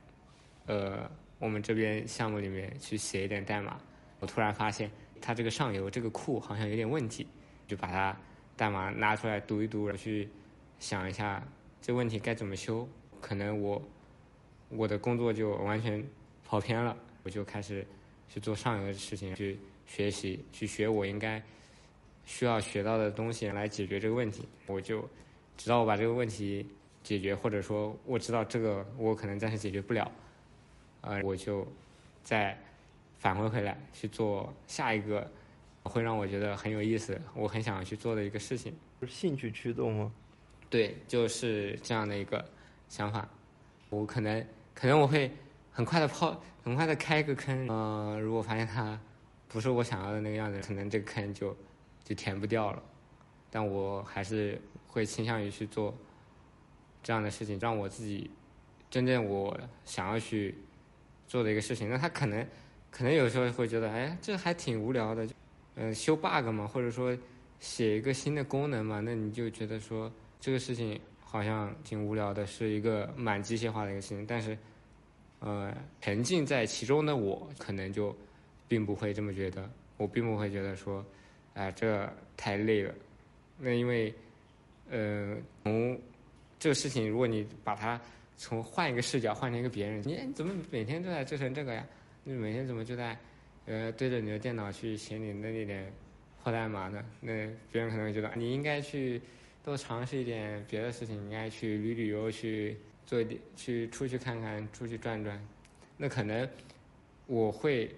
[0.67, 3.81] 呃，我们这边项目里面去写一点代码，
[4.21, 7.27] 我突然发现它这个上游这个库好像有点问题，
[7.67, 8.15] 就把它
[8.55, 10.29] 代码拿出来读一读，然后去
[10.79, 11.43] 想一下
[11.81, 12.87] 这问题该怎么修。
[13.19, 13.83] 可能我
[14.69, 16.05] 我的工作就完全
[16.45, 17.87] 跑偏了，我就开始
[18.29, 21.43] 去做上游的事情，去学习，去学我应该
[22.27, 24.47] 需要学到的东西来解决这个问题。
[24.67, 25.09] 我就
[25.57, 26.67] 直到我把这个问题。
[27.03, 30.11] 解决，或者说我知道这个我可能暂时解决不了，
[31.01, 31.67] 呃，我就
[32.23, 32.57] 再
[33.19, 35.31] 返回回来去做下一个
[35.83, 38.75] 会让我觉得很有意思、我很想要去做的一个事情。
[39.01, 40.13] 是兴趣驱动吗？
[40.71, 42.45] 对，就是这样的一个
[42.89, 43.29] 想法。
[43.91, 45.31] 我可能可能我会
[45.73, 48.99] 很快的抛，很快的开一个坑，呃，如果发现它
[49.49, 51.57] 不是我想要的那个样子，可能这个坑就
[52.05, 52.83] 就填不掉了。
[53.51, 55.95] 但我还是会倾向于去做
[57.03, 58.31] 这样的事情，让我自己
[58.91, 60.55] 真正我想要去
[61.27, 61.89] 做的一个事情。
[61.89, 62.47] 那他可能
[62.91, 65.27] 可能有时候会觉得，哎，这还挺无聊的，
[65.77, 67.17] 嗯，修 bug 嘛，或者说
[67.59, 74.27] 写一个新的功能嘛，那你就觉得说这个事情好像挺无聊的，是一个蛮机械化的一个事情。
[74.27, 74.57] 但是，
[75.41, 78.15] 呃，沉浸在其中的我，可能就
[78.69, 81.05] 并不会这么觉得，我并不会觉得说，
[81.55, 82.95] 哎，这太累了。
[83.59, 84.15] 那因为，
[84.91, 85.99] 呃，从
[86.63, 88.01] 这个事情，如果你把它
[88.37, 91.85] 从换一个视角换成一个别人，你怎么每天都在折腾这个呀？
[92.23, 93.19] 你每天怎么就在
[93.67, 95.93] 呃对着你的电脑去写你的那点
[96.41, 97.05] 破代码呢？
[97.21, 97.33] 那
[97.73, 99.21] 别人可能会觉得你应该去
[99.65, 105.45] 多尝试一点别的事情，应该去旅旅游，去做一点，去出去看看，出去转转。
[105.97, 106.49] 那可能
[107.27, 107.93] 我会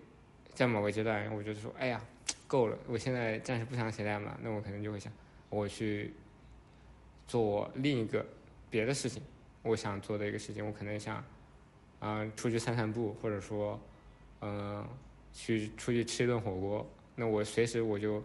[0.55, 2.03] 在某个阶段，我就说，哎呀，
[2.47, 5.13] 够了，我现在暂时不想写代码，那我可能就会想。
[5.51, 6.15] 我去
[7.29, 8.25] 做另一个
[8.75, 9.23] 别的事情，
[9.63, 11.25] 我想做的一个事情，我可能想，
[12.01, 13.81] 嗯，出去散散步，或者说，
[14.41, 14.85] 嗯，
[15.33, 16.85] 去出去吃一顿火锅。
[17.15, 18.21] 那我随时我就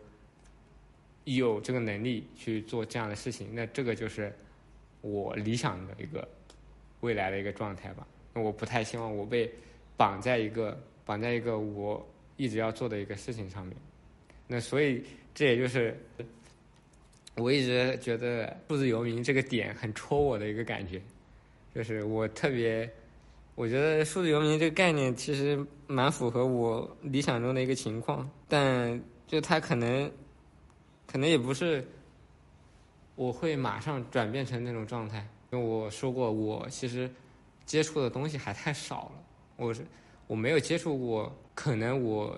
[1.26, 3.54] 有这个能力去做这样的事情。
[3.54, 4.34] 那这个就是
[5.02, 6.28] 我理想的一个
[7.02, 8.08] 未来的一个状态吧。
[8.34, 9.54] 那我不太希望我被
[9.96, 10.76] 绑在一个
[11.06, 12.04] 绑在一个我
[12.38, 13.78] 一直要做的一个事情上面。
[14.48, 15.04] 那所以
[15.36, 15.96] 这也就是。
[17.36, 21.02] 我一直觉得数字游民这个点很戳我的一个感觉，
[21.74, 22.90] 就是我特别，
[23.56, 30.12] 我觉得数字游民这个概念其实蛮符合我理想中的一个情况，但就它可能，
[31.08, 31.88] 可能也不是，
[33.16, 37.10] 我会马上转变成那种状态，因为我说过我其实
[37.66, 39.24] 接触的东西还太少了，
[39.56, 39.86] 我是
[40.28, 42.38] 我没有接触过，可能我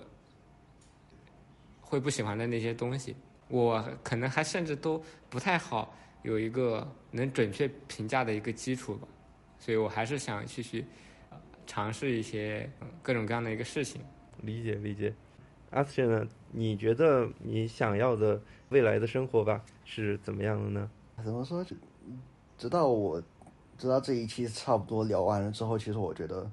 [1.79, 3.15] 会不喜欢的那些东西。
[3.51, 5.93] 我可能还甚至都不太好
[6.23, 9.07] 有一个能准确评价的一个基础吧，
[9.59, 10.85] 所以我还是想继续
[11.67, 12.71] 尝试一些
[13.03, 14.01] 各种各样的一个事情。
[14.41, 15.13] 理解理解，
[15.71, 16.25] 阿斯呢？
[16.51, 20.89] 你觉得你想要的未来的生活吧是怎么样的呢？
[21.23, 21.65] 怎么说？
[22.57, 23.21] 直到我
[23.77, 26.49] 直到这一期差不多聊完了之后，其实我觉得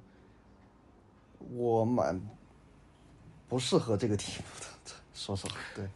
[1.52, 2.20] 我蛮
[3.48, 5.88] 不适合这个题目的， 说实话，对。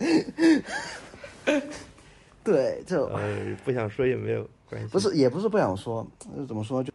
[2.42, 4.88] 对，就呃，不想说也没有关系。
[4.88, 6.04] 不是，也不是不想说，
[6.48, 6.82] 怎么说？
[6.82, 6.90] 就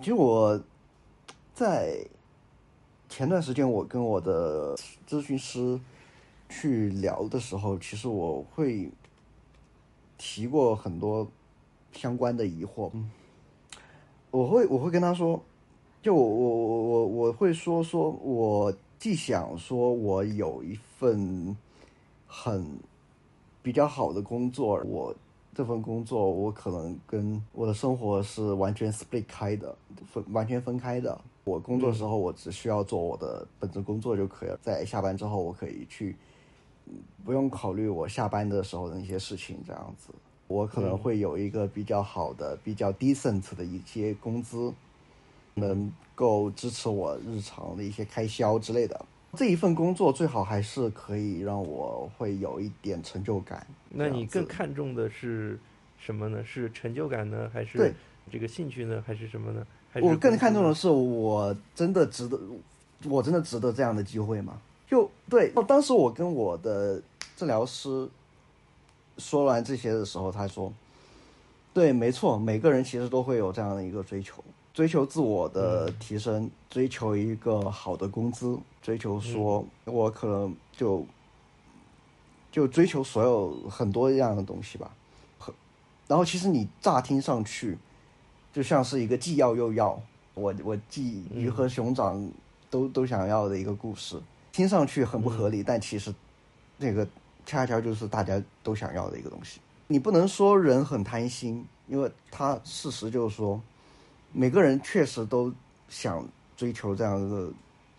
[0.00, 0.60] 其实我
[1.54, 1.96] 在
[3.08, 4.76] 前段时间，我跟我的
[5.08, 5.80] 咨询师
[6.50, 8.90] 去聊的时候，其实我会
[10.18, 11.26] 提过很多
[11.92, 12.90] 相关的疑惑。
[14.30, 15.42] 我会，我会跟他说，
[16.02, 21.56] 就我我我我我会说说，我既想说我有一份。
[22.32, 22.64] 很
[23.60, 25.12] 比较好的工作，我
[25.52, 29.76] 这份工作我可能跟我的生活是完全 split 开的，
[30.06, 31.20] 分完全分开的。
[31.42, 36.14] 我工作时候我只需要做我的本职工作就可以了，在下班之后我可以去，
[37.24, 39.58] 不用考虑我下班的时候的那些事情。
[39.66, 40.14] 这样子，
[40.46, 44.72] 我可能会有一个比较好的、比较 decent 的一些工资，
[45.54, 49.04] 能够支持我日常的一些开销之类的。
[49.36, 53.66] 这一份工作最好还是可以让我会有一点成就感。
[53.88, 55.58] 那你更看重的是
[55.98, 56.42] 什么呢？
[56.44, 57.94] 是成就感呢，还是
[58.30, 59.66] 这个兴趣呢，还是什么呢？
[60.02, 62.38] 我更看重的是，我真的值得，
[63.08, 64.60] 我真的值得这样的机会吗？
[64.88, 67.00] 就对，当时我跟我的
[67.36, 68.08] 治疗师
[69.18, 70.72] 说完这些的时候，他说
[71.72, 74.42] ：“对，没错，每个人其实都会有这样的一个追求。”
[74.80, 81.04] 追求自我的提升，追求一个好的工资，追求说，我可能就
[82.50, 84.90] 就追求所有很多样的东西吧。
[86.08, 87.76] 然后，其实你乍听上去
[88.54, 90.00] 就像是一个既要又要，
[90.32, 92.26] 我我既鱼和熊掌
[92.70, 94.18] 都都想要的一个故事，
[94.50, 96.10] 听上去很不合理，但其实
[96.78, 97.06] 那个
[97.44, 99.60] 恰恰就是大家都想要的一个东西。
[99.88, 103.60] 你不能说人很贪心，因为他事实就是说。
[104.32, 105.52] 每个人确实都
[105.88, 106.26] 想
[106.56, 107.50] 追求这样的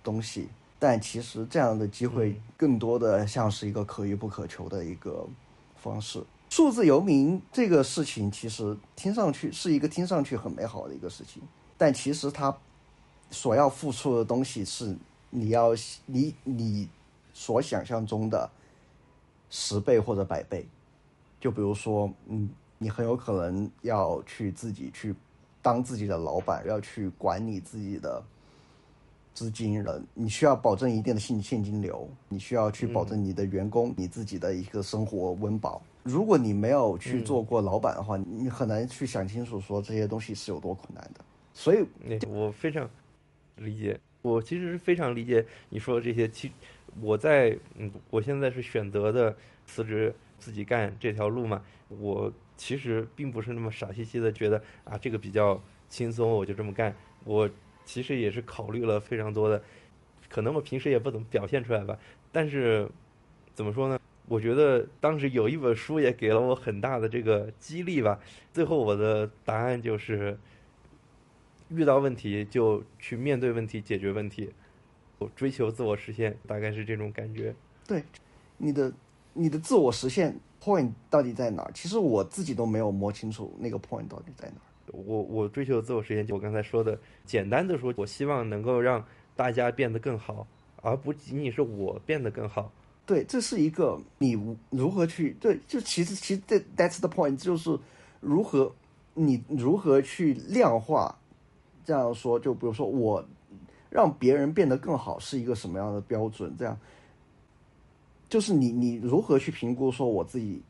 [0.01, 0.47] 东西，
[0.79, 5.27] 但其实这样的机会更多的像是一个可遇不可求的一个
[5.75, 6.23] 方式。
[6.49, 11.43] 数字游民这个事情，其实听上去是一个听上去很美好的一个事情，
[11.77, 12.55] 但其实它
[13.29, 14.95] 所要付出的东西是
[15.29, 15.71] 你要
[16.05, 16.89] 你你
[17.33, 18.49] 所想象中的
[19.49, 20.65] 十倍或者百倍。
[21.39, 25.13] 就比如说，嗯，你很有可能要去自己去。
[25.61, 28.23] 当自己的老板，要去管理自己的
[29.33, 35.81] 资金了，你需要保证一定的现现金流，你需要去保证你的员工、你自己的一个生活温饱。
[36.03, 41.23] 如果你没有去做过老板的话，你很难去想清楚说这些东西是有多困难的。
[41.53, 41.85] 所以，
[42.27, 42.89] 我非常
[43.55, 46.27] 理解，我其实是非常理解你说的这些。
[46.27, 46.51] 其
[46.99, 49.35] 我在嗯，我现在是选择的
[49.65, 51.63] 辞职自己干这条路嘛。
[51.87, 56.93] 我其实并不是那么傻兮兮的觉得啊，这个比较轻松，我就这么干。
[57.23, 57.49] 我
[57.85, 59.63] 其实也是考虑了非常多的，
[60.27, 61.97] 可能我平时也不怎么表现出来吧。
[62.33, 62.89] 但是
[63.53, 63.97] 怎么说呢？
[64.27, 68.19] 我觉得当时有一本书也给了我很大的这个激励吧。
[68.51, 70.37] 最后我的答案就是。
[71.73, 74.51] 遇到问题就去面对问题，解决问题，
[75.19, 77.55] 我追求自我实现，大概是这种感觉。
[77.87, 78.03] 对，
[78.57, 78.91] 你的
[79.33, 81.71] 你的自我实现 point 到底在哪儿？
[81.73, 84.93] 其实我自己都没有摸清楚那个 point 到底在哪儿。
[84.93, 89.05] 我我追求自我实现，就我刚才说的，简单的说，我希望能够让
[89.35, 90.45] 大家变得更好，
[90.81, 92.71] 而不仅仅是我变得更好。
[93.05, 97.77] 对，这是一个你如何去对，就其实其实这 that's the point，就是
[98.19, 98.73] 如何
[99.13, 101.17] 你如何去量化。
[101.83, 103.25] 这样说，就比如说我
[103.89, 106.55] 让别人变得更好是一个什么样的标准？
[106.55, 106.77] 这样
[108.31, 110.61] 就是你你如何去评估说我自己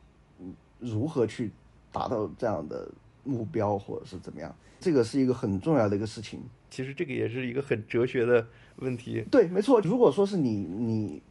[0.80, 1.52] 如何去
[1.92, 2.90] 达到这样的
[3.24, 4.54] 目标，或者是怎么样？
[4.80, 6.42] 这个是一个很重要的一个事情。
[6.72, 8.44] 其实这个也是一个很哲学的
[8.78, 9.24] 问题。
[9.30, 9.80] 对，没错。
[9.82, 11.22] 如果说是你你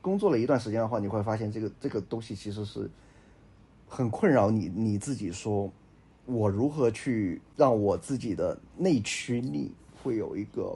[0.00, 2.88] 工作了一段时间的话，你会发现这个这个东西其实是
[3.88, 5.68] 很困扰你你自己说。
[6.26, 9.72] 我如何去让我自己的内驱力
[10.02, 10.74] 会有一个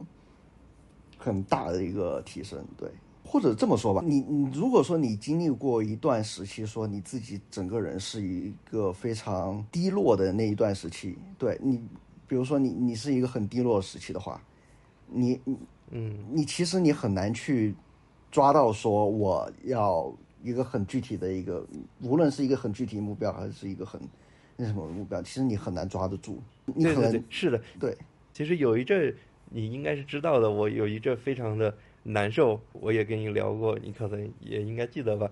[1.16, 2.62] 很大的一个提升？
[2.76, 2.90] 对，
[3.30, 11.76] 或者这么说吧，你你如果说你经历过一段时期，说你自己整个人是一个非常低落的那一段时期，对你，
[12.26, 14.40] 比如说你你是一个很低落时期的话，
[15.06, 15.38] 你
[15.90, 17.74] 嗯，你其实你很难去
[18.30, 20.10] 抓到说我要
[20.42, 21.66] 一个很具体的一个，
[22.00, 24.00] 无论是一个很具体目标，还是一个很。
[24.60, 25.22] 那什么目标？
[25.22, 26.42] 其实你很难抓得住。
[26.74, 27.96] 对对对，是的，对。
[28.32, 29.14] 其实有一阵
[29.50, 31.72] 你应该是知道的，我有一阵非常的
[32.02, 35.30] 难受，我也跟你聊过，你可能也应该记得吧？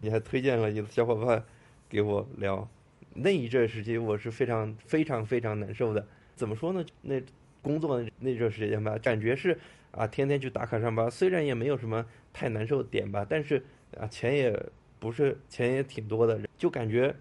[0.00, 1.44] 你还推荐了一个小伙伴
[1.88, 2.68] 给我聊。
[3.14, 6.06] 那一阵时期，我是非常非常非常难受的。
[6.34, 6.84] 怎么说呢？
[7.02, 7.22] 那
[7.62, 9.58] 工作那阵时间吧，感觉是
[9.90, 13.64] 啊，天天去打卡上班，虽然也没有什么太难受点吧，但是
[13.98, 14.58] 啊，钱也
[14.98, 17.14] 不是钱也挺多的，就感觉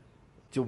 [0.49, 0.67] 就。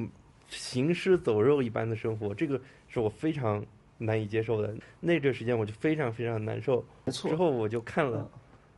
[0.50, 3.66] 行尸走肉一般的生活，这个是我非常
[3.98, 4.74] 难以接受的。
[5.00, 6.84] 那段时间我就非常非常难受。
[7.06, 7.30] 没错。
[7.30, 8.30] 之后我就看了，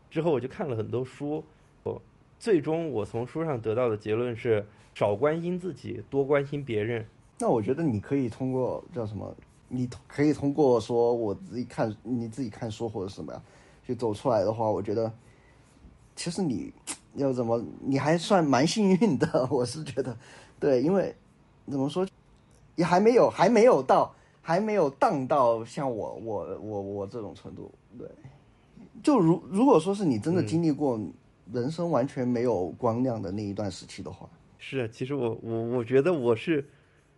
[0.10, 1.44] 之后我就看了很多书。
[1.84, 2.02] 我
[2.40, 7.06] 最终我从书上得到的结论是：少关心自己，多关心别人。
[7.40, 9.36] 那我觉得你可以通过叫什么？
[9.68, 13.42] 你可以通过说我自己看你自己看书或者什么呀，
[13.88, 15.12] 就走出来的话，我觉得
[16.16, 16.74] 其实你
[17.16, 19.48] 要怎么，你还算蛮幸运的。
[19.52, 20.18] 我是觉得，
[20.60, 21.16] 对，因为。
[21.72, 22.04] 怎么说，
[22.76, 24.12] 也还没有，还没有到，
[24.50, 27.72] 还没有荡到像我我我我这种程度。
[28.00, 28.08] 对，
[29.04, 31.00] 就如如果说是你真的经历过
[31.54, 34.28] 人生完全没有光亮的那一段时期的话，
[34.58, 36.68] 是，其实我我我觉得我是，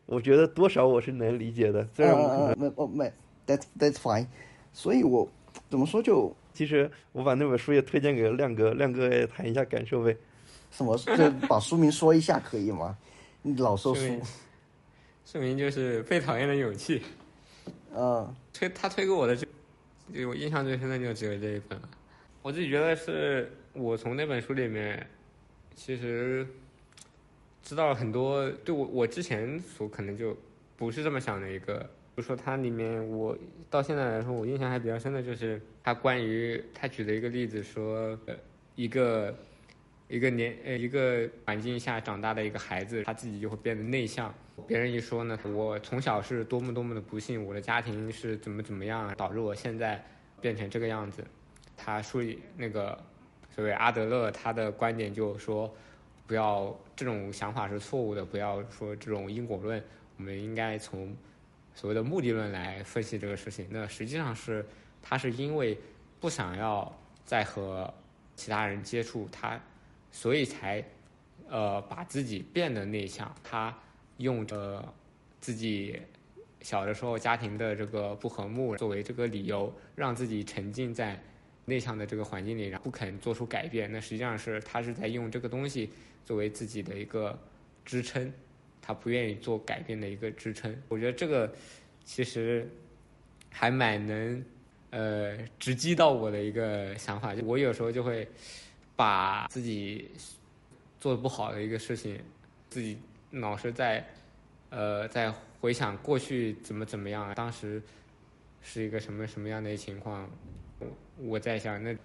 [0.05, 1.87] 我觉得多少我是能理解的。
[1.95, 3.09] 虽然我没哦没
[3.47, 4.27] ，that's that's fine。
[4.73, 5.25] 所以我
[5.69, 10.17] 怎么说就，其实我把那本书也推荐给了亮哥，亮哥也谈一下感受呗。
[10.69, 10.97] 什么？
[11.15, 12.97] 就把书名说一下可以吗？
[13.55, 14.19] 老说书，
[15.25, 16.99] 书名就是《被讨厌的勇气》。
[17.93, 19.47] 嗯，推他推给我的就，
[20.27, 21.89] 我印象最深的就只有这一本了。
[22.41, 25.05] 我自己觉得是我从那本书里面，
[25.75, 26.45] 其实
[27.63, 30.35] 知道了很多，对我我之前所可能就
[30.77, 31.79] 不是这么想的一个。
[32.15, 33.37] 比如说它里面，我
[33.69, 38.35] 到现在来说，我印象还比较深的就是他关于他举的一个例子，说呃
[38.75, 39.35] 一个。
[40.11, 44.27] 一个年呃一个环境下长大的一个孩子，他自己就会变得内向。
[44.67, 50.03] 别人一说呢，我从小是多么多么的不幸，我的家庭是怎么怎么样，导致我现在
[50.39, 51.25] 变成这个样子。
[51.75, 52.21] 他说
[52.55, 52.97] 那个
[53.53, 55.73] 所谓阿德勒，他的观点就说，
[56.25, 59.83] 不要这种想法是错误的，不要说这种因果论，
[60.17, 61.15] 我们应该从
[61.73, 63.67] 所谓的目的论来分析这个事情。
[63.69, 64.65] 那实际上是
[65.01, 65.77] 他是因为
[66.19, 66.91] 不想要
[67.25, 67.93] 再和
[68.35, 69.59] 其他人接触，他。
[70.13, 70.83] 所以才，
[71.47, 73.33] 呃，把自己变得内向。
[73.41, 73.73] 他
[74.21, 74.83] 用着
[75.39, 75.99] 自己
[76.61, 81.19] 小的时候家庭的这个不和睦作为这个理由，让自己沉浸在
[81.65, 83.91] 内向的这个环境里，然后不肯做出改变。
[83.91, 85.89] 那实际上是他是在用这个东西
[86.23, 87.37] 作为自己的一个
[87.85, 88.31] 支撑，
[88.81, 90.75] 他不愿意做改变的一个支撑。
[90.87, 91.51] 我觉得这个
[92.03, 92.69] 其实
[93.49, 94.43] 还蛮能
[94.91, 97.35] 呃直击到我的一个想法。
[97.35, 98.27] 就我有时候就会
[98.95, 100.09] 把自己
[100.99, 102.19] 做的不好的一个事情，
[102.69, 102.97] 自己
[103.31, 104.05] 老是在
[104.69, 107.81] 呃在回想过去怎么怎么样，当时
[108.61, 110.29] 是一个什么什么样的情况，
[110.79, 110.87] 我
[111.17, 111.95] 我在想那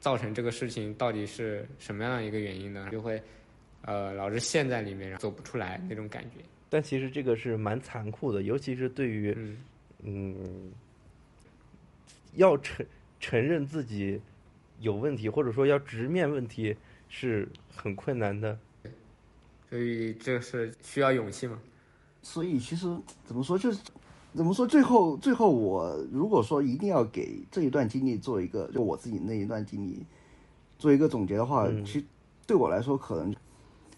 [0.00, 2.88] 造成这个事情到底是什么样的一个原因呢？
[2.92, 3.20] 就会
[3.82, 6.44] 呃老是陷在里面，走不出来那种感觉。
[6.70, 9.56] 但其实这个是蛮残酷的，尤其是对于嗯
[10.04, 10.72] 嗯，
[12.34, 12.86] 要承
[13.18, 14.20] 承认自己
[14.80, 16.76] 有问题，或者说要直面问题，
[17.08, 18.58] 是很困难的。
[19.68, 21.58] 所以这是需要勇气吗？
[22.22, 22.86] 所以其实
[23.24, 23.78] 怎么说，就是
[24.34, 30.04] 怎么说，最后最后我如果说一定要给这一段经历做一个，就我自己那一段经历
[30.78, 32.04] 做一个总结的话，嗯其实
[32.46, 33.34] 对我来说，可能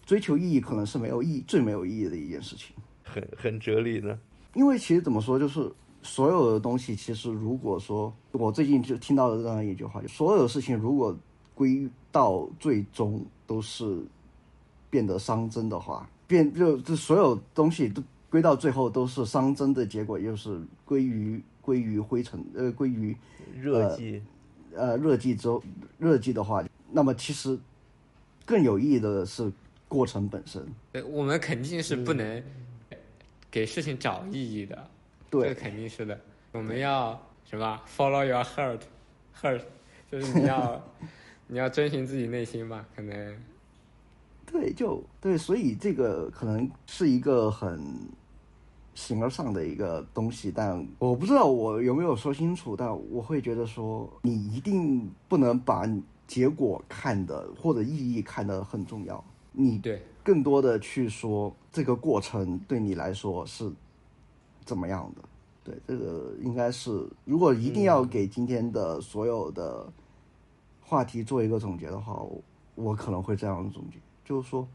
[0.05, 2.75] 追求意义可能是没有意义最没有意义的一件事情。
[3.03, 4.17] 很很哲理呢，
[4.55, 5.71] 因为其实怎么说，就是
[6.01, 11.15] 所有的东西，其实如果说我最近就听到的这样一句话，就所有的事情如果
[11.53, 14.05] 归到最终都是
[14.91, 23.15] 变得熵增的话，变就这所有东西都归到最后都是熵增的结果，又是归于归于灰尘，呃，归于
[23.59, 24.21] 热寂，
[24.75, 25.63] 呃热寂之后
[25.97, 27.57] 热寂的话，那么其实
[28.45, 29.51] 更有意义的是
[29.87, 30.61] 过程本身。
[30.91, 32.43] 呃我们肯定是不能
[33.49, 34.75] 给事情找意义的，
[35.29, 36.19] 这对这肯定是的。
[36.51, 39.61] 我们要什么？Follow your heart，heart，
[40.11, 40.81] 就是你要
[41.47, 43.37] 你要遵循自己内心吧，可能
[44.51, 47.79] 对，就对，所以这个可能是一个很
[48.93, 55.89] 形而上的一个东西，但我不知道我有没有说清楚，但我会觉得说，你一定不能把
[56.27, 60.01] 结果看的或者意义看得很重要，你对。
[60.23, 63.71] 更多的去说这个过程对你来说是
[64.63, 65.23] 怎么样的。
[65.63, 69.91] 对，这个应该是，如果一定要给今天的所有的
[70.79, 72.41] 话题做一个总结的话，我
[72.75, 73.97] 我可能会这样总结，
[74.31, 74.65] 就是说，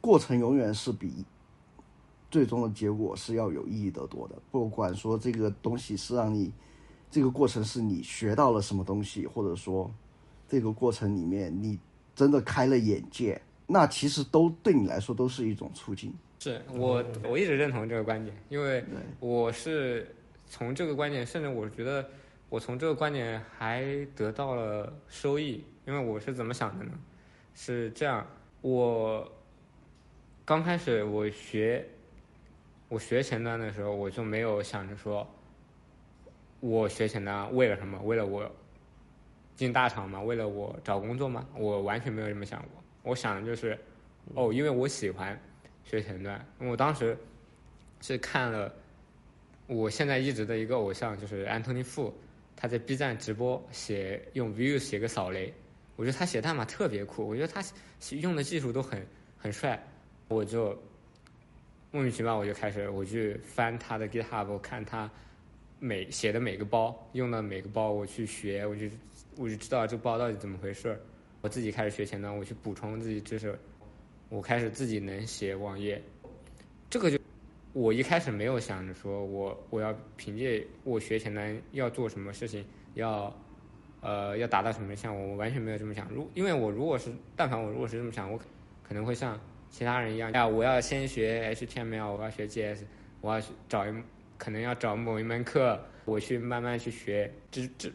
[0.00, 1.24] 过程永远是比
[2.30, 4.36] 最终的结果是要有意义的多的。
[4.52, 6.52] 不管说这个东西是让你，
[7.10, 9.92] 这个过程是你学到了什么东西，或者说
[10.48, 11.76] 这个过程里面你
[12.14, 16.14] 真的开了眼界，那其实都对你来说都是一种促进。
[16.38, 18.84] 是我我一直认同这个观点，因为
[19.18, 20.14] 我是
[20.46, 22.08] 从这个观点，甚至我觉得
[22.48, 25.64] 我从这个观点还得到了收益。
[25.84, 26.92] 因为我是怎么想的呢？
[27.54, 28.26] 是这样，
[28.64, 29.30] 我
[30.42, 31.86] 刚开始我学
[32.88, 35.28] 我学前端的时候，我就没有想着说，
[36.60, 38.00] 我学前端为了什么？
[38.04, 38.50] 为了我
[39.54, 40.22] 进大厂吗？
[40.22, 41.46] 为了我找工作吗？
[41.58, 42.82] 我完全没有这么想过。
[43.02, 43.78] 我想的就是，
[44.32, 45.38] 哦，因为我喜欢
[45.84, 46.42] 学前端。
[46.58, 47.14] 我当时
[48.00, 48.74] 是看了
[49.66, 52.10] 我现在一直的一个偶像，就是安东尼·富，
[52.56, 55.52] 他在 B 站直播写用 Vue 写个扫雷，
[55.96, 57.62] 我觉得他写代码特别酷，我觉得他
[58.10, 59.06] 用的技术都很
[59.36, 59.80] 很帅，
[60.28, 60.76] 我就
[61.90, 65.10] 莫名其妙我就开始我去翻他的 GitHub，我看他
[65.78, 68.86] 每写的每个包用的每个包，我去学，我就
[69.36, 71.00] 我就知道这包到底怎么回事。
[71.40, 73.58] 我自己开始学前端，我去补充自己知识，
[74.30, 76.02] 我开始自己能写网页，
[76.88, 77.18] 这个就
[77.74, 82.64] 我一开始没有想着说我我要凭借我学前端要做什么事情，
[82.94, 83.30] 要
[84.04, 86.06] 呃要达到什么项目，我完全没有这么想。
[86.10, 88.44] 如因为我如果是但凡我如果是这么想，我可
[88.86, 89.40] 可能会像
[89.70, 92.82] 其他人一样，呀，我要先学 HTML，我要学 JS，
[93.20, 93.94] 我要去找一
[94.38, 97.88] 可能要找某一门课，我去慢慢去学，这这。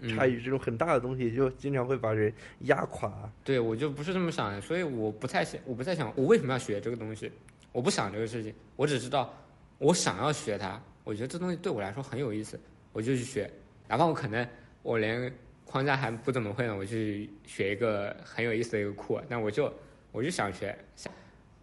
[0.00, 2.30] 嗯差异这种很大的东西，就经常会把人
[2.62, 3.10] 压垮。
[3.42, 7.30] 对我就不是这么想的，所以我不太想，我不太想，我为什么要学这个东西？
[7.72, 9.32] 我不想这个事情，我只知道
[9.78, 12.60] 我想要学它，我觉得这东西对我来说很有意思，
[12.92, 13.50] 我就去学。
[13.88, 14.46] 哪怕我可能
[14.84, 15.32] 我连
[15.64, 19.72] 框架还不怎么会呢，我去学一个很有意思的一个库，但我就
[20.12, 20.76] 我就想学。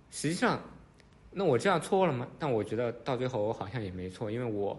[0.09, 0.59] 实际上，
[1.31, 2.27] 那我这样错了吗？
[2.37, 4.77] 但我觉得到最后我好像也没错，因为我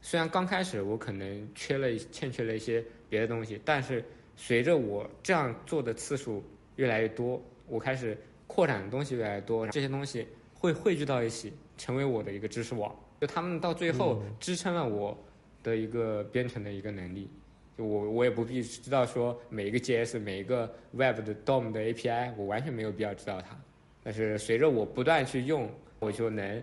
[0.00, 4.02] 虽然刚开始我可能缺了欠缺了一些别的东西，但是
[4.36, 6.42] 随着我这样做的次数
[6.76, 12.92] 越来越多，我开始扩展的东西越来越多，这些东西会汇聚到一起，成为我的一个知识网。
[13.20, 15.16] 就他们到最后支撑了我
[15.62, 17.30] 的一个编程的一个能力。
[17.76, 23.58] 就我我也不必知道说每一个 JS 每一个 Web 的 DOM 的 API，我完全没有必要知道它。
[24.02, 25.70] 但是随着我不断去用，
[26.00, 26.62] 我就能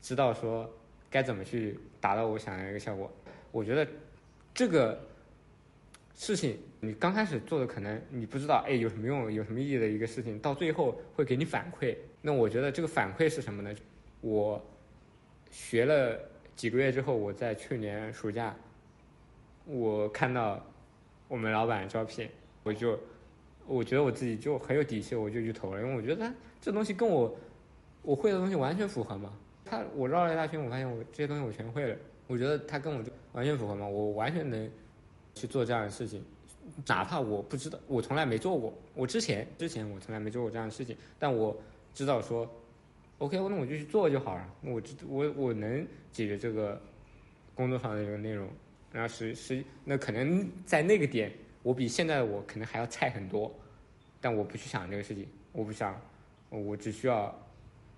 [0.00, 0.70] 知道说
[1.10, 3.10] 该怎么去达到我想要一个效果。
[3.50, 3.86] 我觉得
[4.54, 4.98] 这个
[6.14, 11.96] 事情你刚开始做的可能你不知道，哎，有什么用、有什么意义的一个事情，到最后会给你反馈。
[12.22, 13.74] 那我觉得这个反馈是什么呢？
[14.20, 14.64] 我
[15.50, 16.18] 学了
[16.54, 18.56] 几个月之后，我在去年暑假
[19.66, 20.64] 我看到
[21.28, 22.28] 我们老板招聘，
[22.62, 22.98] 我就
[23.66, 27.36] 我觉得我自己就很有底气，我就去投了，因为我觉得这东西跟我
[28.02, 29.32] 我会的东西完全符合嘛。
[29.64, 31.96] 他我绕了一大圈，我发现我这些东西我全会了，
[32.28, 34.70] 我觉得他跟我就完全符合嘛，我完全能
[35.34, 36.24] 去做这样的事情，
[36.86, 41.56] 哪怕我不知道，我从来没做过，我之前之前我从来没做过这样的事情，但我
[41.92, 42.48] 知道说
[43.18, 46.80] ，OK，那我就去做就好了，我我我能解决这个
[47.56, 48.48] 工作上的这个内容。
[48.96, 51.30] 然后实实那可能在那个点，
[51.62, 53.54] 我比现在的我可能还要菜很多，
[54.22, 56.00] 但我不去想这个事情，我不想，
[56.48, 57.38] 我只需要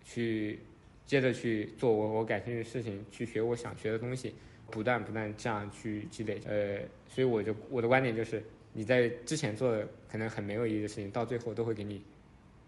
[0.03, 0.59] 去
[1.07, 4.35] 接着去做我我感兴趣的事情，去学我想学的东西，
[4.73, 6.41] 不断不断这样去积累。
[6.47, 8.43] 呃，所以我就我的观点就是，
[8.73, 12.03] 你在之前做的可能很没有意义的事情，到最后都会给你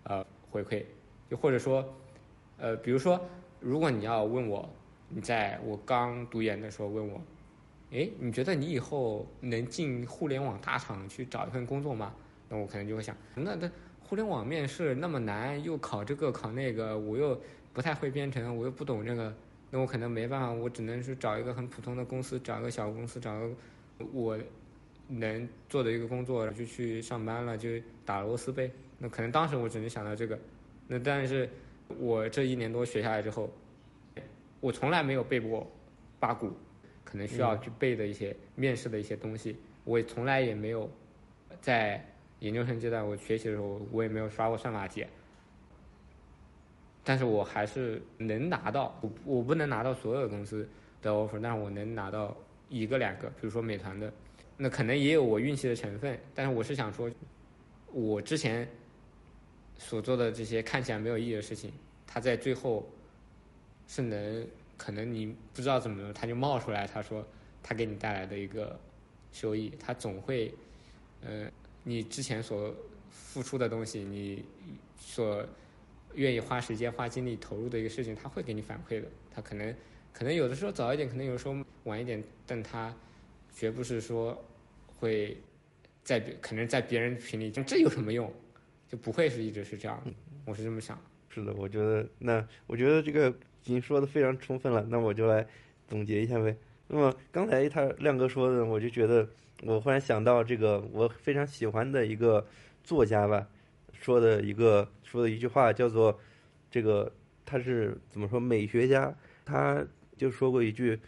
[0.05, 0.85] 呃回馈。
[1.28, 1.85] 就或者说，
[2.59, 3.20] 呃，比如说，
[3.59, 4.70] 如果你要问我，
[5.09, 7.20] 你在我刚读研的时候问我。
[7.92, 12.14] 哎，你觉得你以后能进互联网大厂去找一份工作吗？
[12.48, 17.40] 那我可能就会想，那那互联网面试那么难，又考这个考那个，我又
[17.72, 19.34] 不太会编程，我又不懂这个，
[19.70, 23.50] 那我可能没办法，我只能是找一个很普通的公司，找一个小公司，找个
[24.12, 24.38] 我
[25.08, 27.68] 能做的一个工作，就去上班了，就
[28.04, 28.70] 打螺丝呗。
[28.98, 30.38] 那可能当时我只能想到这个，
[30.86, 31.48] 那但是
[31.98, 33.50] 我这一年多学下来之后，
[34.60, 35.68] 我从来没有背过
[36.20, 36.52] 八股。
[37.10, 40.88] 可能需要去背的一些面试的一些东西，我从来也没有
[41.60, 42.04] 在
[42.38, 45.04] 研究生阶段我学习的时候，我也没有刷过算法题。
[47.02, 50.68] 但是我还是能拿到，我我不能拿到所有的公司
[51.02, 52.36] 的 offer，但是我能拿到
[52.68, 54.12] 一个两个，比如说美团的，
[54.56, 56.16] 那可能也有我运气的成分。
[56.32, 57.10] 但是我是想说，
[57.92, 58.68] 我之前
[59.76, 61.72] 所做的这些看起来没有意义的事情，
[62.06, 62.88] 它在最后
[63.88, 64.46] 是能。
[64.81, 67.23] 可能你不知道怎么，他就冒出来，他说
[67.62, 68.81] 他给你带来的一个
[69.31, 70.55] 收益，他总会，
[71.20, 71.47] 呃，
[71.85, 72.74] 你之前所
[73.11, 74.43] 付出的东西，你
[74.97, 75.44] 所
[76.15, 79.07] 愿意花时间、花精力投入的一个事情，他会给你反馈的。
[79.31, 79.77] 他可能
[80.15, 81.55] 可能有的时候早一点，可能有时候
[81.85, 82.97] 晚一点，但他
[83.55, 84.43] 绝不是说
[84.86, 85.36] 会
[86.02, 88.32] 在可能在别人群里，这有什么用？
[88.89, 90.02] 就不会是一直是这样。
[90.47, 90.98] 我是这么想。
[91.28, 93.31] 是的，我觉得那我觉得这个。
[93.64, 95.46] 已经说的非常充分了，那我就来
[95.86, 96.56] 总结一下呗。
[96.88, 99.28] 那么刚才他亮哥说的，我就觉得
[99.62, 102.46] 我忽然想到这个我非常喜欢的一个
[102.82, 103.46] 作家吧，
[103.92, 106.18] 说的一个说的一句话叫做
[106.70, 107.12] 这个
[107.44, 109.14] 他是怎么说美学家，
[109.44, 110.98] 他就说过一句，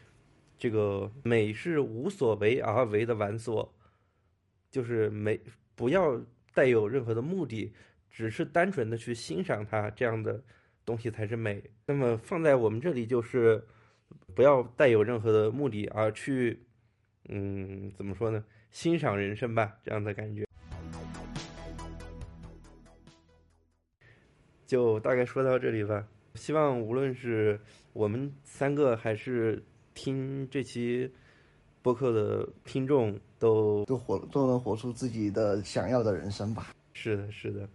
[0.58, 3.74] 这个美是无所为而为的玩所，
[4.70, 5.40] 就是美
[5.74, 6.20] 不要
[6.54, 7.72] 带有任何的目的，
[8.10, 10.42] 只是单纯的去欣赏它这样的。
[10.84, 11.62] 东西才是美。
[11.86, 13.64] 那么放在我们这里，就是
[14.34, 16.64] 不要带有任何的目的而去，
[17.28, 18.44] 嗯，怎么说呢？
[18.70, 20.46] 欣赏人生吧，这样的感觉。
[24.66, 26.08] 就大概说到这里吧。
[26.34, 27.60] 希望无论是
[27.92, 31.12] 我们三个，还是听这期
[31.82, 36.74] 播客的听众，都都活都能活出自己的想要的人生吧。
[36.94, 37.68] 是的，是的。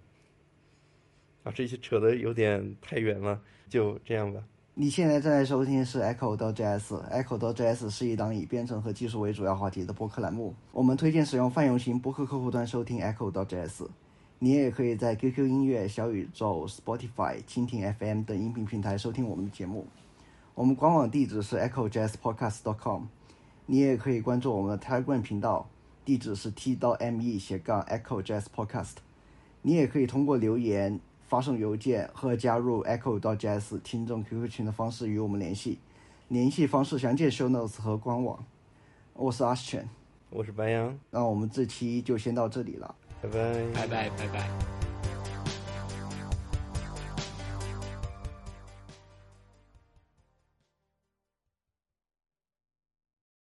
[1.47, 4.43] 啊，这些扯得有点太远了，就这样吧。
[4.73, 10.53] 你现在正在收听是 Echo 到 JS，Echo 到 JS 是一档以编程和技术为主要话题的播客栏目。
[10.71, 13.87] 我们推荐使用泛用型播客客户端收听 Echo 到 JS。
[14.39, 19.87] 你也可以在 QQ 音乐、小宇宙、Spotify、蜻蜓 FM 等音频平台收听我们的节目。
[20.53, 23.05] 我们官网地址是 EchoJazzPodcast.com。
[23.65, 25.67] 你也可以关注我们的 Telegram 频道，
[26.05, 28.97] 地址是 T 到 ME 斜杠 EchoJazzPodcast。
[29.63, 30.99] 你也可以通过留言。
[31.27, 35.79] 发送邮件和加入 Echo 到 Jazz 听众 QQ 群的方式与我们联系，
[36.29, 38.43] 联系方式详见 Show Notes 和官网。
[39.13, 39.87] 我是阿全，
[40.29, 44.76] 我是白羊，那我们这期就先到这里了，拜拜，拜拜，拜拜。